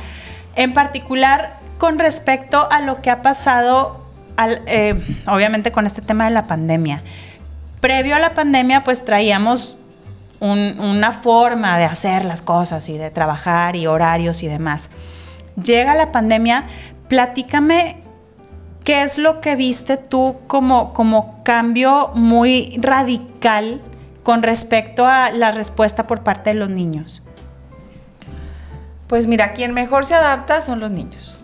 en 0.55 0.73
particular 0.73 1.57
con 1.79 1.99
respecto 1.99 2.71
a 2.71 2.81
lo 2.81 3.03
que 3.03 3.11
ha 3.11 3.21
pasado, 3.21 4.07
eh, 4.39 4.95
obviamente 5.27 5.73
con 5.73 5.85
este 5.87 6.01
tema 6.01 6.27
de 6.27 6.31
la 6.31 6.45
pandemia. 6.45 7.03
Previo 7.81 8.15
a 8.15 8.21
la 8.21 8.35
pandemia, 8.35 8.85
pues 8.85 9.05
traíamos 9.05 9.77
una 10.39 11.11
forma 11.11 11.77
de 11.77 11.87
hacer 11.87 12.25
las 12.25 12.41
cosas 12.41 12.89
y 12.89 12.97
de 12.97 13.11
trabajar 13.11 13.75
y 13.75 13.89
horarios 13.89 14.45
y 14.45 14.47
demás. 14.47 14.91
Llega 15.61 15.97
la 15.97 16.13
pandemia, 16.13 16.69
platícame 17.09 17.97
qué 18.85 19.03
es 19.03 19.19
lo 19.19 19.41
que 19.41 19.57
viste 19.57 19.97
tú 19.97 20.37
como, 20.47 20.93
como 20.93 21.43
cambio 21.43 22.13
muy 22.15 22.79
radical 22.81 23.81
con 24.25 24.43
respecto 24.43 25.07
a 25.07 25.31
la 25.31 25.53
respuesta 25.53 26.09
por 26.09 26.25
parte 26.25 26.51
de 26.51 26.57
los 26.57 26.71
niños? 26.71 27.23
Pues 29.07 29.29
mira, 29.29 29.53
quien 29.53 29.73
mejor 29.73 30.05
se 30.05 30.15
adapta 30.15 30.61
son 30.61 30.81
los 30.81 30.91
niños. 30.91 31.39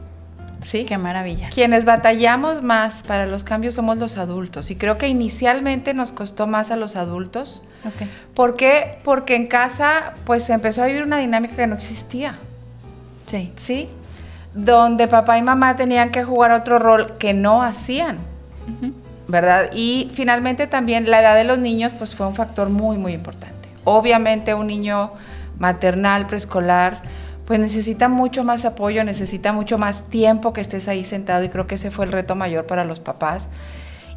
¿Sí? 0.60 0.84
Qué 0.84 0.98
maravilla. 0.98 1.48
Quienes 1.50 1.84
batallamos 1.84 2.62
más 2.62 3.04
para 3.04 3.26
los 3.26 3.44
cambios 3.44 3.74
somos 3.74 3.96
los 3.98 4.18
adultos. 4.18 4.72
Y 4.72 4.76
creo 4.76 4.98
que 4.98 5.06
inicialmente 5.06 5.94
nos 5.94 6.10
costó 6.10 6.48
más 6.48 6.72
a 6.72 6.76
los 6.76 6.96
adultos. 6.96 7.62
Okay. 7.94 8.10
¿Por 8.34 8.56
qué? 8.56 8.98
Porque 9.04 9.36
en 9.36 9.46
casa 9.46 10.14
pues 10.24 10.42
se 10.42 10.52
empezó 10.52 10.82
a 10.82 10.86
vivir 10.86 11.04
una 11.04 11.18
dinámica 11.18 11.54
que 11.54 11.66
no 11.68 11.76
existía. 11.76 12.34
Sí. 13.26 13.52
¿Sí? 13.54 13.88
donde 14.54 15.06
papá 15.08 15.38
y 15.38 15.42
mamá 15.42 15.76
tenían 15.76 16.10
que 16.10 16.24
jugar 16.24 16.52
otro 16.52 16.78
rol 16.78 17.12
que 17.18 17.34
no 17.34 17.62
hacían, 17.62 18.18
¿verdad? 19.30 19.70
Y 19.72 20.10
finalmente 20.12 20.66
también 20.66 21.10
la 21.10 21.20
edad 21.20 21.34
de 21.34 21.44
los 21.44 21.58
niños 21.58 21.92
pues 21.92 22.14
fue 22.14 22.26
un 22.26 22.34
factor 22.34 22.68
muy, 22.68 22.98
muy 22.98 23.12
importante. 23.12 23.68
Obviamente 23.84 24.54
un 24.54 24.66
niño 24.66 25.12
maternal, 25.58 26.26
preescolar, 26.26 27.02
pues 27.46 27.58
necesita 27.58 28.08
mucho 28.08 28.44
más 28.44 28.64
apoyo, 28.64 29.02
necesita 29.04 29.52
mucho 29.52 29.78
más 29.78 30.04
tiempo 30.04 30.52
que 30.52 30.60
estés 30.60 30.88
ahí 30.88 31.04
sentado 31.04 31.44
y 31.44 31.48
creo 31.48 31.66
que 31.66 31.74
ese 31.74 31.90
fue 31.90 32.04
el 32.04 32.12
reto 32.12 32.36
mayor 32.36 32.66
para 32.66 32.84
los 32.84 33.00
papás. 33.00 33.50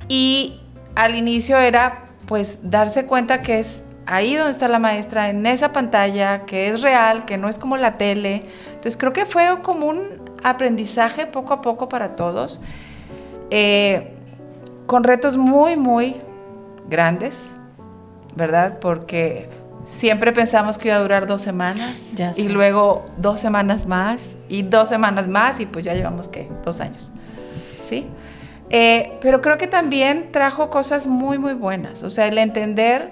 Y 0.08 0.60
al 0.96 1.16
inicio 1.16 1.58
era 1.58 2.06
pues 2.28 2.60
darse 2.64 3.06
cuenta 3.06 3.42
que 3.42 3.60
es 3.60 3.84
ahí 4.06 4.36
donde 4.36 4.52
está 4.52 4.68
la 4.68 4.80
maestra, 4.80 5.30
en 5.30 5.46
esa 5.46 5.74
pantalla, 5.74 6.46
que 6.46 6.68
es 6.68 6.82
real, 6.82 7.26
que 7.26 7.38
no 7.38 7.50
es 7.50 7.58
como 7.58 7.78
la 7.78 7.98
tele. 7.98 8.46
Entonces 8.68 8.98
creo 8.98 9.14
que 9.14 9.26
fue 9.26 9.62
como 9.62 9.88
un 9.88 10.02
aprendizaje 10.44 11.26
poco 11.26 11.54
a 11.54 11.62
poco 11.62 11.90
para 11.90 12.16
todos, 12.16 12.62
eh, 13.50 14.13
con 14.86 15.04
retos 15.04 15.38
muy, 15.38 15.76
muy 15.76 16.16
grandes, 16.90 17.52
¿verdad? 18.36 18.80
Porque 18.80 19.50
siempre 19.84 20.32
pensamos 20.32 20.78
que 20.78 20.90
iba 20.90 20.98
a 20.98 21.02
durar 21.02 21.28
dos 21.28 21.42
semanas 21.42 22.12
y 22.38 22.50
luego 22.50 23.06
dos 23.18 23.40
semanas 23.40 23.86
más 23.86 24.36
y 24.48 24.64
dos 24.64 24.90
semanas 24.90 25.28
más 25.28 25.60
y 25.60 25.66
pues 25.66 25.86
ya 25.86 25.94
llevamos, 25.94 26.28
¿qué? 26.30 26.50
Dos 26.64 26.80
años, 26.80 27.12
¿sí? 27.82 28.08
Eh, 28.70 29.14
pero 29.22 29.42
creo 29.42 29.58
que 29.58 29.68
también 29.68 30.32
trajo 30.32 30.70
cosas 30.70 31.06
muy, 31.06 31.38
muy 31.38 31.54
buenas. 31.54 32.02
O 32.04 32.10
sea, 32.10 32.28
el 32.28 32.38
entender 32.38 33.12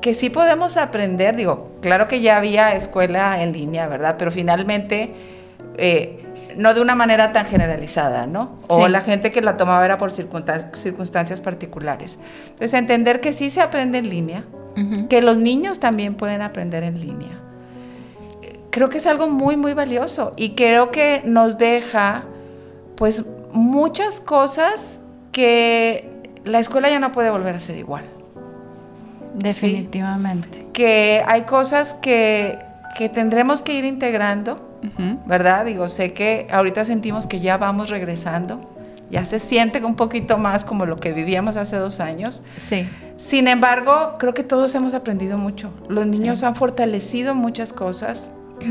que 0.00 0.14
sí 0.14 0.30
podemos 0.30 0.76
aprender, 0.76 1.36
digo, 1.36 1.70
claro 1.80 2.08
que 2.08 2.20
ya 2.20 2.36
había 2.36 2.74
escuela 2.74 3.42
en 3.42 3.52
línea, 3.52 3.86
¿verdad? 3.86 4.16
Pero 4.18 4.32
finalmente, 4.32 5.14
eh, 5.78 6.31
no 6.56 6.74
de 6.74 6.80
una 6.80 6.94
manera 6.94 7.32
tan 7.32 7.46
generalizada, 7.46 8.26
¿no? 8.26 8.58
O 8.68 8.88
la 8.88 9.00
gente 9.00 9.32
que 9.32 9.40
la 9.42 9.56
tomaba 9.56 9.84
era 9.84 9.98
por 9.98 10.12
circunstancias 10.12 11.40
particulares. 11.40 12.18
Entonces, 12.44 12.74
entender 12.74 13.20
que 13.20 13.32
sí 13.32 13.50
se 13.50 13.60
aprende 13.60 13.98
en 13.98 14.08
línea, 14.08 14.44
que 15.08 15.20
los 15.22 15.36
niños 15.36 15.80
también 15.80 16.14
pueden 16.14 16.42
aprender 16.42 16.82
en 16.82 17.00
línea. 17.00 17.38
Creo 18.70 18.88
que 18.88 18.98
es 18.98 19.06
algo 19.06 19.28
muy, 19.28 19.56
muy 19.56 19.74
valioso 19.74 20.32
y 20.36 20.54
creo 20.54 20.90
que 20.90 21.22
nos 21.24 21.58
deja, 21.58 22.24
pues, 22.96 23.24
muchas 23.52 24.20
cosas 24.20 25.00
que 25.30 26.10
la 26.44 26.58
escuela 26.58 26.88
ya 26.88 26.98
no 26.98 27.12
puede 27.12 27.30
volver 27.30 27.54
a 27.54 27.60
ser 27.60 27.76
igual. 27.76 28.04
Definitivamente. 29.34 30.66
Que 30.72 31.22
hay 31.26 31.42
cosas 31.42 31.94
que, 31.94 32.58
tendremos 33.12 33.62
que 33.62 33.74
ir 33.74 33.84
integrando, 33.84 34.71
¿verdad? 35.26 35.64
Digo, 35.64 35.88
sé 35.88 36.12
que 36.12 36.46
ahorita 36.50 36.84
sentimos 36.84 37.26
que 37.26 37.40
ya 37.40 37.56
vamos 37.56 37.90
regresando, 37.90 38.60
ya 39.10 39.24
se 39.24 39.38
siente 39.38 39.84
un 39.84 39.94
poquito 39.94 40.38
más 40.38 40.64
como 40.64 40.86
lo 40.86 40.96
que 40.96 41.12
vivíamos 41.12 41.56
hace 41.56 41.76
dos 41.76 42.00
años. 42.00 42.42
Sí. 42.56 42.88
Sin 43.16 43.46
embargo, 43.46 44.16
creo 44.18 44.34
que 44.34 44.42
todos 44.42 44.74
hemos 44.74 44.94
aprendido 44.94 45.38
mucho. 45.38 45.72
Los 45.88 46.06
niños 46.06 46.42
han 46.42 46.54
fortalecido 46.54 47.34
muchas 47.34 47.72
cosas. 47.72 48.30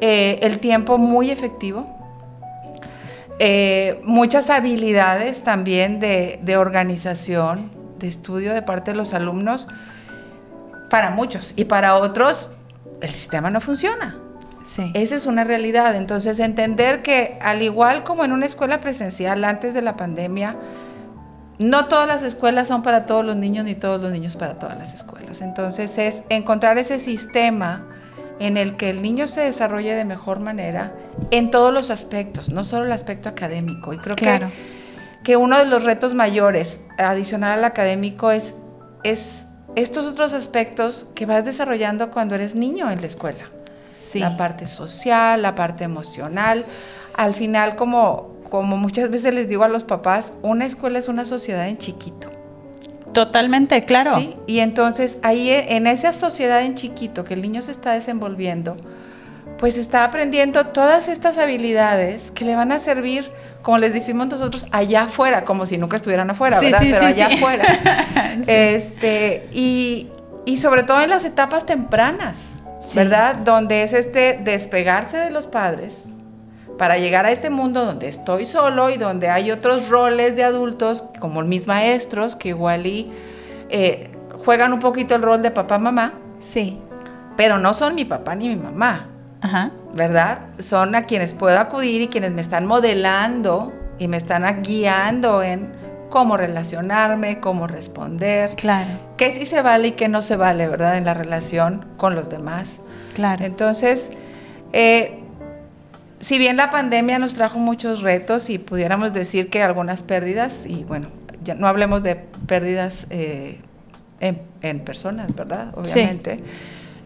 Eh, 0.00 0.38
el 0.42 0.60
tiempo 0.60 0.96
muy 0.96 1.32
efectivo 1.32 1.98
eh, 3.40 4.00
muchas 4.04 4.50
habilidades 4.50 5.44
también 5.44 6.00
de, 6.00 6.56
organización, 6.56 7.70
de 7.98 8.08
estudio 8.08 8.52
de 8.52 8.62
parte 8.62 8.90
de 8.90 8.96
los 8.96 9.14
alumnos, 9.14 9.68
para 10.90 11.10
muchos 11.10 11.52
y 11.54 11.66
para 11.66 11.94
otros 11.96 12.48
el 13.00 13.10
sistema 13.10 13.50
no 13.50 13.60
funciona. 13.60 14.16
Sí. 14.68 14.90
Esa 14.92 15.16
es 15.16 15.24
una 15.24 15.44
realidad. 15.44 15.96
Entonces, 15.96 16.38
entender 16.40 17.00
que 17.00 17.38
al 17.40 17.62
igual 17.62 18.04
como 18.04 18.24
en 18.24 18.32
una 18.32 18.44
escuela 18.44 18.80
presencial 18.80 19.42
antes 19.44 19.72
de 19.72 19.80
la 19.80 19.96
pandemia, 19.96 20.56
no 21.58 21.86
todas 21.86 22.06
las 22.06 22.22
escuelas 22.22 22.68
son 22.68 22.82
para 22.82 23.06
todos 23.06 23.24
los 23.24 23.34
niños 23.34 23.64
ni 23.64 23.74
todos 23.74 24.00
los 24.00 24.12
niños 24.12 24.36
para 24.36 24.58
todas 24.58 24.78
las 24.78 24.92
escuelas. 24.92 25.40
Entonces, 25.40 25.96
es 25.96 26.22
encontrar 26.28 26.76
ese 26.76 26.98
sistema 26.98 27.86
en 28.40 28.58
el 28.58 28.76
que 28.76 28.90
el 28.90 29.00
niño 29.00 29.26
se 29.26 29.40
desarrolle 29.40 29.94
de 29.94 30.04
mejor 30.04 30.38
manera 30.38 30.92
en 31.30 31.50
todos 31.50 31.72
los 31.72 31.90
aspectos, 31.90 32.50
no 32.50 32.62
solo 32.62 32.84
el 32.84 32.92
aspecto 32.92 33.30
académico. 33.30 33.94
Y 33.94 33.98
creo 33.98 34.16
que, 34.16 34.40
que 35.24 35.36
uno 35.38 35.58
de 35.58 35.64
los 35.64 35.82
retos 35.82 36.12
mayores 36.12 36.80
adicional 36.98 37.60
al 37.60 37.64
académico 37.64 38.30
es, 38.30 38.54
es 39.02 39.46
estos 39.76 40.04
otros 40.04 40.34
aspectos 40.34 41.06
que 41.14 41.24
vas 41.24 41.42
desarrollando 41.44 42.10
cuando 42.10 42.34
eres 42.34 42.54
niño 42.54 42.90
en 42.90 43.00
la 43.00 43.06
escuela. 43.06 43.44
Sí. 43.90 44.18
La 44.18 44.36
parte 44.36 44.66
social, 44.66 45.42
la 45.42 45.54
parte 45.54 45.84
emocional. 45.84 46.64
Al 47.14 47.34
final, 47.34 47.76
como, 47.76 48.34
como 48.50 48.76
muchas 48.76 49.10
veces 49.10 49.34
les 49.34 49.48
digo 49.48 49.64
a 49.64 49.68
los 49.68 49.84
papás, 49.84 50.32
una 50.42 50.66
escuela 50.66 50.98
es 50.98 51.08
una 51.08 51.24
sociedad 51.24 51.68
en 51.68 51.78
chiquito. 51.78 52.30
Totalmente, 53.12 53.82
claro. 53.82 54.18
Sí, 54.18 54.36
y 54.46 54.60
entonces 54.60 55.18
ahí 55.22 55.50
en 55.50 55.86
esa 55.86 56.12
sociedad 56.12 56.62
en 56.62 56.74
chiquito 56.74 57.24
que 57.24 57.34
el 57.34 57.42
niño 57.42 57.62
se 57.62 57.72
está 57.72 57.92
desenvolviendo, 57.92 58.76
pues 59.58 59.76
está 59.76 60.04
aprendiendo 60.04 60.66
todas 60.66 61.08
estas 61.08 61.36
habilidades 61.36 62.30
que 62.30 62.44
le 62.44 62.54
van 62.54 62.70
a 62.70 62.78
servir, 62.78 63.30
como 63.62 63.78
les 63.78 63.92
decimos 63.92 64.28
nosotros, 64.28 64.66
allá 64.70 65.02
afuera, 65.02 65.44
como 65.44 65.66
si 65.66 65.78
nunca 65.78 65.96
estuvieran 65.96 66.30
afuera, 66.30 66.60
¿verdad? 66.60 66.78
Pero 66.80 67.06
allá 67.06 67.26
afuera. 67.26 68.38
este, 68.46 69.48
y, 69.52 70.08
y, 70.44 70.58
sobre 70.58 70.84
todo 70.84 71.02
en 71.02 71.10
las 71.10 71.24
etapas 71.24 71.66
tempranas, 71.66 72.54
¿verdad? 72.94 73.36
Donde 73.36 73.82
es 73.82 73.92
este 73.92 74.40
despegarse 74.42 75.18
de 75.18 75.30
los 75.30 75.46
padres, 75.46 76.06
para 76.78 76.96
llegar 76.98 77.26
a 77.26 77.32
este 77.32 77.50
mundo 77.50 77.84
donde 77.84 78.08
estoy 78.08 78.46
solo 78.46 78.88
y 78.88 78.96
donde 78.96 79.28
hay 79.28 79.50
otros 79.50 79.88
roles 79.88 80.36
de 80.36 80.44
adultos, 80.44 81.04
como 81.18 81.42
mis 81.42 81.66
maestros, 81.66 82.36
que 82.36 82.50
igual 82.50 82.86
y 82.86 83.12
eh, 83.68 84.10
juegan 84.44 84.72
un 84.72 84.78
poquito 84.78 85.14
el 85.16 85.22
rol 85.22 85.42
de 85.42 85.50
papá, 85.50 85.78
mamá. 85.78 86.14
Sí. 86.38 86.78
Pero 87.36 87.58
no 87.58 87.74
son 87.74 87.94
mi 87.94 88.04
papá 88.04 88.34
ni 88.34 88.48
mi 88.48 88.56
mamá. 88.56 89.08
Ajá. 89.40 89.72
¿Verdad? 89.92 90.38
Son 90.58 90.94
a 90.94 91.02
quienes 91.02 91.34
puedo 91.34 91.58
acudir 91.58 92.00
y 92.02 92.08
quienes 92.08 92.32
me 92.32 92.40
están 92.40 92.66
modelando 92.66 93.72
y 93.98 94.08
me 94.08 94.16
están 94.16 94.62
guiando 94.62 95.42
en 95.42 95.72
cómo 96.08 96.36
relacionarme, 96.36 97.40
cómo 97.40 97.66
responder. 97.66 98.54
Claro. 98.56 98.98
Qué 99.16 99.30
sí 99.30 99.44
se 99.44 99.62
vale 99.62 99.88
y 99.88 99.92
qué 99.92 100.08
no 100.08 100.22
se 100.22 100.36
vale, 100.36 100.68
¿verdad? 100.68 100.96
En 100.96 101.04
la 101.04 101.14
relación 101.14 101.86
con 101.96 102.14
los 102.14 102.28
demás. 102.28 102.80
Claro. 103.14 103.44
Entonces, 103.44 104.10
eh, 104.72 105.20
si 106.20 106.38
bien 106.38 106.56
la 106.56 106.70
pandemia 106.70 107.18
nos 107.18 107.34
trajo 107.34 107.58
muchos 107.58 108.00
retos 108.00 108.50
y 108.50 108.58
pudiéramos 108.58 109.12
decir 109.12 109.50
que 109.50 109.62
algunas 109.62 110.02
pérdidas, 110.02 110.66
y 110.66 110.84
bueno, 110.84 111.08
ya 111.42 111.54
no 111.54 111.66
hablemos 111.66 112.02
de 112.02 112.16
pérdidas 112.46 113.06
eh, 113.10 113.60
en, 114.20 114.80
personas, 114.80 115.34
¿verdad? 115.34 115.72
Obviamente. 115.76 116.38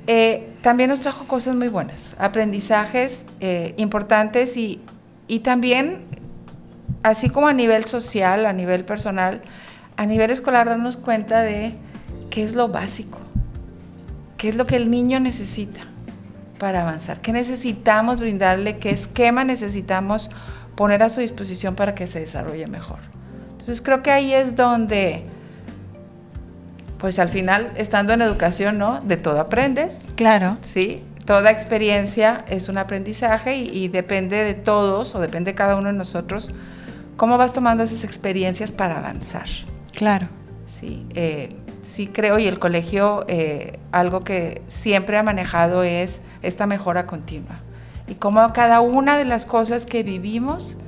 Eh, 0.06 0.54
también 0.62 0.90
nos 0.90 1.00
trajo 1.00 1.26
cosas 1.26 1.54
muy 1.54 1.68
buenas, 1.68 2.16
aprendizajes 2.18 3.24
importantes 3.76 4.56
y, 4.56 4.80
y 5.28 5.40
también, 5.40 6.02
así 7.02 7.28
como 7.28 7.48
a 7.48 7.52
nivel 7.52 7.84
social, 7.84 8.46
a 8.46 8.52
nivel 8.52 8.84
personal, 8.84 9.42
a 9.96 10.06
nivel 10.06 10.30
escolar, 10.30 10.68
darnos 10.68 10.96
cuenta 10.96 11.42
de 11.42 11.74
qué 12.30 12.42
es 12.42 12.54
lo 12.54 12.68
básico, 12.68 13.20
qué 14.36 14.48
es 14.48 14.56
lo 14.56 14.66
que 14.66 14.76
el 14.76 14.90
niño 14.90 15.20
necesita 15.20 15.92
para 16.62 16.82
avanzar? 16.82 17.20
¿Qué 17.20 17.32
necesitamos 17.32 18.20
brindarle? 18.20 18.78
¿Qué 18.78 18.90
esquema 18.90 19.42
necesitamos 19.42 20.30
poner 20.76 21.02
a 21.02 21.08
su 21.08 21.20
disposición 21.20 21.74
para 21.74 21.96
que 21.96 22.06
se 22.06 22.20
desarrolle 22.20 22.68
mejor? 22.68 23.00
Entonces 23.50 23.82
creo 23.82 24.04
que 24.04 24.12
ahí 24.12 24.32
es 24.32 24.54
donde, 24.54 25.24
pues 26.98 27.18
al 27.18 27.30
final, 27.30 27.72
estando 27.74 28.12
en 28.12 28.22
educación, 28.22 28.78
¿no? 28.78 29.00
De 29.00 29.16
todo 29.16 29.40
aprendes. 29.40 30.06
Claro. 30.14 30.56
Sí, 30.60 31.02
toda 31.24 31.50
experiencia 31.50 32.44
es 32.48 32.68
un 32.68 32.78
aprendizaje 32.78 33.56
y, 33.56 33.88
depende 33.88 34.44
de 34.44 34.54
todos 34.54 35.16
o 35.16 35.20
depende 35.20 35.50
de 35.50 35.54
cada 35.56 35.74
uno 35.74 35.88
de 35.88 35.94
nosotros 35.94 36.52
cómo 37.22 37.38
vas 37.38 37.52
tomando 37.52 37.84
esas 37.84 38.02
experiencias 38.02 38.72
para 38.72 38.98
avanzar. 38.98 39.46
Claro. 39.92 40.26
Sí, 40.64 41.06
eh, 41.14 41.50
sí 41.80 42.08
creo 42.08 42.40
y 42.40 42.48
el 42.48 42.58
colegio 42.58 43.24
eh, 43.28 43.78
algo 43.92 44.24
que 44.24 44.60
siempre 44.66 45.16
ha 45.18 45.22
manejado 45.22 45.84
es 45.84 46.20
esta 46.42 46.66
mejora 46.66 47.06
continua 47.06 47.60
y 48.08 48.16
cómo 48.16 48.52
cada 48.52 48.80
una 48.80 49.16
de 49.16 49.24
las 49.24 49.46
cosas 49.46 49.86
que 49.86 50.02
vivimos 50.02 50.78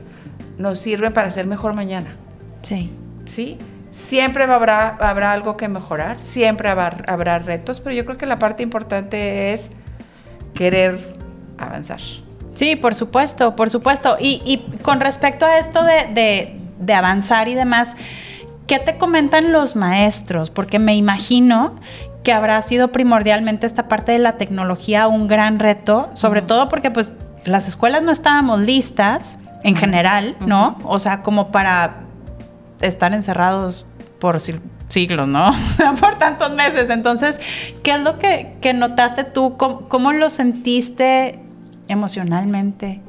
nos 0.58 0.80
sirven 0.80 1.12
para 1.12 1.30
ser 1.30 1.46
mejor 1.46 1.72
mañana. 1.72 2.16
Sí. 2.62 2.92
Sí. 3.26 3.56
Siempre 3.90 4.42
habrá, 4.42 4.88
habrá 4.96 5.30
algo 5.30 5.56
que 5.56 5.68
mejorar, 5.68 6.20
siempre 6.20 6.68
habrá, 6.68 7.38
retos, 7.38 7.78
pero 7.78 7.94
yo 7.94 8.04
creo 8.04 8.18
que 8.18 8.26
la 8.26 8.40
parte 8.40 8.64
importante 8.64 9.52
es 9.52 9.70
querer 10.52 11.16
avanzar. 11.58 12.00
Sí, 12.54 12.76
por 12.76 12.94
supuesto, 12.94 13.56
por 13.56 13.70
supuesto. 13.70 14.16
Y, 14.20 14.62
con 14.82 15.00
respecto 15.00 15.44
a 15.44 15.58
esto 15.58 15.82
de, 15.84 16.56
de 16.78 16.94
avanzar 16.94 17.48
y 17.48 17.54
demás, 17.54 17.96
¿Qué 18.66 18.78
te 18.78 18.96
comentan 18.96 19.52
los 19.52 19.76
maestros? 19.76 20.48
Porque 20.50 20.78
me 20.78 20.96
imagino 20.96 21.74
que 22.22 22.32
habrá 22.32 22.62
sido 22.62 22.92
primordialmente 22.92 23.66
esta 23.66 23.88
parte 23.88 24.12
de 24.12 24.18
la 24.18 24.38
tecnología 24.38 25.06
un 25.06 25.28
gran 25.28 25.58
reto, 25.58 26.08
sobre 26.14 26.40
todo 26.40 26.70
porque 26.70 26.90
pues 26.90 27.12
las 27.44 27.68
escuelas 27.68 28.02
no 28.02 28.10
estábamos 28.10 28.60
listas 28.60 29.38
en 29.62 29.76
general, 29.76 30.36
¿no? 30.46 30.78
O 30.84 30.98
sea, 30.98 31.20
como 31.20 31.52
para 31.52 32.04
estar 32.80 33.12
encerrados 33.12 33.84
por 34.18 34.40
siglos, 34.88 35.28
¿no? 35.28 35.50
O 35.50 35.66
sea, 35.66 35.92
por 35.92 36.18
tantos 36.18 36.50
meses. 36.52 36.88
Entonces, 36.88 37.42
¿qué 37.82 37.92
es 37.92 38.00
lo 38.00 38.18
que, 38.18 38.72
notaste 38.74 39.24
tú? 39.24 39.58
¿Cómo, 39.58 40.12
lo 40.12 40.30
sentiste 40.30 41.38
emocionalmente? 41.88 43.00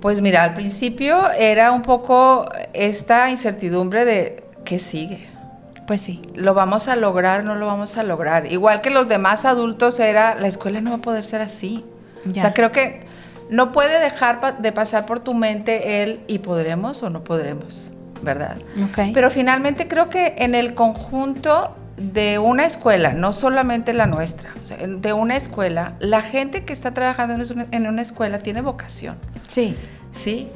Pues 0.00 0.20
mira, 0.20 0.44
al 0.44 0.54
principio 0.54 1.30
era 1.32 1.72
un 1.72 1.82
poco 1.82 2.48
esta 2.72 3.30
incertidumbre 3.30 4.04
de 4.04 4.44
qué 4.64 4.78
sigue. 4.78 5.28
Pues 5.86 6.00
sí. 6.00 6.22
¿Lo 6.34 6.54
vamos 6.54 6.88
a 6.88 6.96
lograr? 6.96 7.44
¿No 7.44 7.54
lo 7.54 7.66
vamos 7.66 7.98
a 7.98 8.02
lograr? 8.02 8.46
Igual 8.46 8.80
que 8.80 8.90
los 8.90 9.08
demás 9.08 9.44
adultos 9.44 10.00
era, 10.00 10.36
la 10.36 10.46
escuela 10.46 10.80
no 10.80 10.90
va 10.90 10.96
a 10.96 11.00
poder 11.00 11.24
ser 11.24 11.42
así. 11.42 11.84
O 12.28 12.32
sea, 12.32 12.54
creo 12.54 12.70
que 12.72 13.02
no 13.50 13.72
puede 13.72 13.98
dejar 13.98 14.58
de 14.62 14.72
pasar 14.72 15.04
por 15.04 15.20
tu 15.20 15.34
mente 15.34 16.02
el 16.02 16.20
y 16.28 16.38
podremos 16.38 17.02
o 17.02 17.10
no 17.10 17.24
podremos. 17.24 17.90
¿verdad? 18.22 18.56
Pero 19.14 19.30
finalmente 19.30 19.88
creo 19.88 20.08
que 20.08 20.34
en 20.38 20.54
el 20.54 20.74
conjunto 20.74 21.76
de 22.00 22.38
una 22.38 22.64
escuela, 22.64 23.12
no 23.12 23.32
solamente 23.32 23.92
la 23.92 24.06
nuestra, 24.06 24.54
de 24.86 25.12
una 25.12 25.36
escuela, 25.36 25.94
la 26.00 26.22
gente 26.22 26.64
que 26.64 26.72
está 26.72 26.94
trabajando 26.94 27.44
en 27.70 27.86
una 27.86 28.00
escuela 28.00 28.38
tiene 28.38 28.62
vocación. 28.62 29.18
Sí. 29.46 29.76
Sí. 30.10 30.48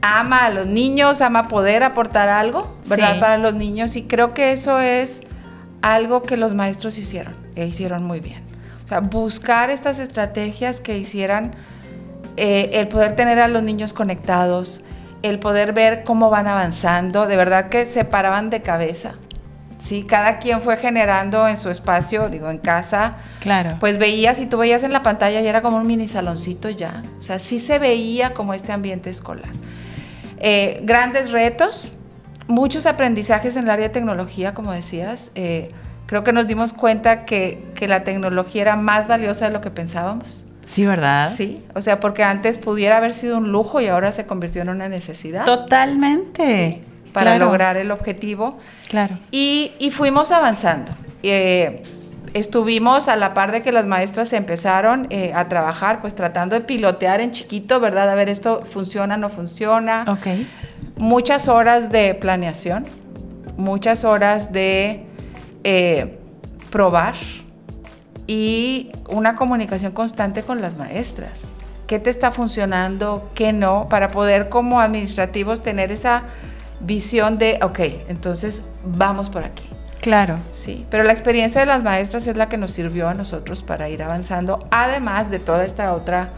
Ama 0.00 0.46
a 0.46 0.50
los 0.50 0.66
niños, 0.66 1.20
ama 1.20 1.48
poder 1.48 1.82
aportar 1.82 2.30
algo, 2.30 2.74
¿verdad? 2.86 3.20
Para 3.20 3.36
los 3.36 3.54
niños 3.54 3.96
y 3.96 4.04
creo 4.04 4.32
que 4.32 4.52
eso 4.52 4.80
es 4.80 5.20
algo 5.82 6.22
que 6.22 6.38
los 6.38 6.54
maestros 6.54 6.96
hicieron, 6.96 7.34
e 7.54 7.66
hicieron 7.66 8.04
muy 8.04 8.20
bien. 8.20 8.42
O 8.82 8.88
sea, 8.88 9.00
buscar 9.00 9.68
estas 9.68 9.98
estrategias 9.98 10.80
que 10.80 10.96
hicieran 10.96 11.54
eh, 12.38 12.70
el 12.74 12.88
poder 12.88 13.14
tener 13.14 13.40
a 13.40 13.48
los 13.48 13.62
niños 13.62 13.92
conectados, 13.92 14.80
el 15.20 15.38
poder 15.38 15.74
ver 15.74 16.04
cómo 16.04 16.30
van 16.30 16.46
avanzando, 16.46 17.26
de 17.26 17.36
verdad 17.36 17.68
que 17.68 17.84
se 17.84 18.04
paraban 18.06 18.48
de 18.48 18.62
cabeza. 18.62 19.12
Sí, 19.78 20.02
cada 20.02 20.38
quien 20.38 20.60
fue 20.60 20.76
generando 20.76 21.46
en 21.46 21.56
su 21.56 21.70
espacio, 21.70 22.28
digo, 22.28 22.50
en 22.50 22.58
casa. 22.58 23.12
Claro. 23.40 23.76
Pues 23.80 23.98
veías 23.98 24.40
y 24.40 24.46
tú 24.46 24.58
veías 24.58 24.82
en 24.82 24.92
la 24.92 25.02
pantalla 25.02 25.40
y 25.40 25.46
era 25.46 25.62
como 25.62 25.76
un 25.76 25.86
mini 25.86 26.08
saloncito 26.08 26.68
ya. 26.68 27.02
O 27.18 27.22
sea, 27.22 27.38
sí 27.38 27.58
se 27.58 27.78
veía 27.78 28.34
como 28.34 28.54
este 28.54 28.72
ambiente 28.72 29.08
escolar. 29.08 29.50
Eh, 30.40 30.80
grandes 30.82 31.30
retos, 31.30 31.88
muchos 32.48 32.86
aprendizajes 32.86 33.56
en 33.56 33.64
el 33.64 33.70
área 33.70 33.88
de 33.88 33.94
tecnología, 33.94 34.52
como 34.52 34.72
decías. 34.72 35.30
Eh, 35.34 35.70
creo 36.06 36.24
que 36.24 36.32
nos 36.32 36.46
dimos 36.46 36.72
cuenta 36.72 37.24
que, 37.24 37.64
que 37.74 37.86
la 37.86 38.04
tecnología 38.04 38.62
era 38.62 38.76
más 38.76 39.06
valiosa 39.06 39.46
de 39.46 39.52
lo 39.52 39.60
que 39.60 39.70
pensábamos. 39.70 40.44
Sí, 40.64 40.84
¿verdad? 40.84 41.32
Sí, 41.34 41.64
o 41.74 41.80
sea, 41.80 41.98
porque 41.98 42.24
antes 42.24 42.58
pudiera 42.58 42.98
haber 42.98 43.14
sido 43.14 43.38
un 43.38 43.52
lujo 43.52 43.80
y 43.80 43.86
ahora 43.86 44.12
se 44.12 44.26
convirtió 44.26 44.60
en 44.60 44.68
una 44.68 44.88
necesidad. 44.88 45.46
Totalmente. 45.46 46.82
Para 47.24 47.38
lograr 47.38 47.76
el 47.76 47.90
objetivo. 47.90 48.58
Claro. 48.88 49.18
Y, 49.30 49.72
fuimos 49.90 50.30
avanzando. 50.30 50.92
Eh, 51.22 51.82
estuvimos 52.34 53.08
a 53.08 53.16
la 53.16 53.34
par 53.34 53.52
de 53.52 53.62
que 53.62 53.72
las 53.72 53.86
maestras 53.86 54.32
empezaron 54.32 55.06
eh, 55.10 55.32
a 55.34 55.48
trabajar, 55.48 56.00
pues 56.00 56.14
tratando 56.14 56.54
de 56.54 56.62
pilotear 56.62 57.20
en 57.20 57.30
chiquito, 57.32 57.80
¿verdad? 57.80 58.10
A 58.10 58.14
ver, 58.14 58.28
esto 58.28 58.62
funciona, 58.64 59.16
no 59.16 59.28
funciona. 59.28 60.04
Ok. 60.08 60.26
Muchas 60.96 61.48
horas 61.48 61.90
de 61.90 62.14
planeación, 62.14 62.84
muchas 63.56 64.04
horas 64.04 64.52
de 64.52 65.06
eh, 65.64 66.18
probar 66.70 67.14
y 68.26 68.90
una 69.08 69.36
comunicación 69.36 69.92
constante 69.92 70.42
con 70.42 70.60
las 70.60 70.76
maestras. 70.76 71.48
¿Qué 71.86 71.98
te 71.98 72.10
está 72.10 72.32
funcionando? 72.32 73.30
¿Qué 73.34 73.52
no? 73.52 73.88
Para 73.88 74.10
poder 74.10 74.50
como 74.50 74.80
administrativos 74.80 75.62
tener 75.62 75.90
esa 75.90 76.24
visión 76.80 77.38
de, 77.38 77.58
ok, 77.62 77.80
entonces 78.08 78.62
vamos 78.84 79.30
por 79.30 79.44
aquí. 79.44 79.68
Claro. 80.00 80.38
Sí, 80.52 80.86
pero 80.90 81.04
la 81.04 81.12
experiencia 81.12 81.60
de 81.60 81.66
las 81.66 81.82
maestras 81.82 82.26
es 82.26 82.36
la 82.36 82.48
que 82.48 82.56
nos 82.56 82.70
sirvió 82.70 83.08
a 83.08 83.14
nosotros 83.14 83.62
para 83.62 83.88
ir 83.88 84.02
avanzando, 84.02 84.58
además 84.70 85.30
de 85.30 85.38
toda 85.38 85.64
esta 85.64 85.92
otra, 85.92 86.30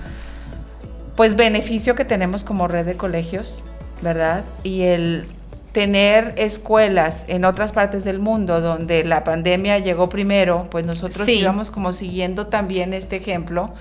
pues 1.15 1.37
beneficio 1.37 1.95
que 1.95 2.05
tenemos 2.05 2.43
como 2.43 2.69
red 2.69 2.87
de 2.87 2.97
colegios, 2.97 3.63
¿verdad? 4.03 4.45
Y 4.63 4.83
el 4.83 5.27
tener 5.73 6.35
escuelas 6.37 7.25
en 7.29 7.45
otras 7.45 7.73
partes 7.73 8.03
del 8.03 8.19
mundo 8.19 8.61
donde 8.61 9.05
la 9.05 9.23
pandemia 9.23 9.79
llegó 9.79 10.09
primero, 10.09 10.67
pues 10.71 10.85
nosotros 10.85 11.29
íbamos 11.29 11.71
como 11.71 11.93
siguiendo 11.93 12.49
también 12.49 12.93
este 12.93 13.17
ejemplo 13.17 13.73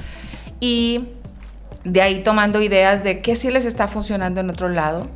y 0.60 1.06
de 1.84 2.02
ahí 2.02 2.24
tomando 2.24 2.62
ideas 2.62 3.04
de 3.04 3.22
qué 3.22 3.36
sí 3.36 3.50
les 3.52 3.66
está 3.66 3.88
funcionando 3.88 4.42
en 4.42 4.50
otro 4.50 4.70
lado, 4.70 5.08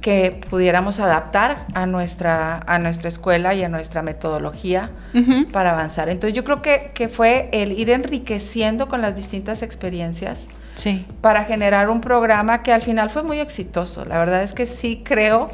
que 0.00 0.40
pudiéramos 0.50 0.98
adaptar 0.98 1.66
a 1.74 1.86
nuestra, 1.86 2.60
a 2.66 2.80
nuestra 2.80 3.08
escuela 3.08 3.54
y 3.54 3.62
a 3.62 3.68
nuestra 3.68 4.02
metodología 4.02 4.90
para 5.52 5.70
avanzar. 5.70 6.08
Entonces 6.08 6.34
yo 6.34 6.42
creo 6.42 6.62
que, 6.62 6.90
que, 6.94 7.08
fue 7.08 7.48
el 7.52 7.72
ir 7.72 7.90
enriqueciendo 7.90 8.88
con 8.88 9.00
las 9.00 9.14
distintas 9.14 9.62
experiencias 9.62 10.48
sí. 10.74 11.06
para 11.20 11.44
generar 11.44 11.88
un 11.88 12.00
programa 12.00 12.64
que 12.64 12.72
al 12.72 12.82
final 12.82 13.10
fue 13.10 13.22
muy 13.22 13.38
exitoso. 13.38 14.04
La 14.04 14.18
verdad 14.18 14.42
es 14.42 14.52
que 14.52 14.66
sí 14.66 15.02
creo 15.04 15.48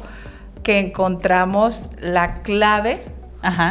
que 0.63 0.79
encontramos 0.79 1.89
la 1.99 2.41
clave, 2.41 3.03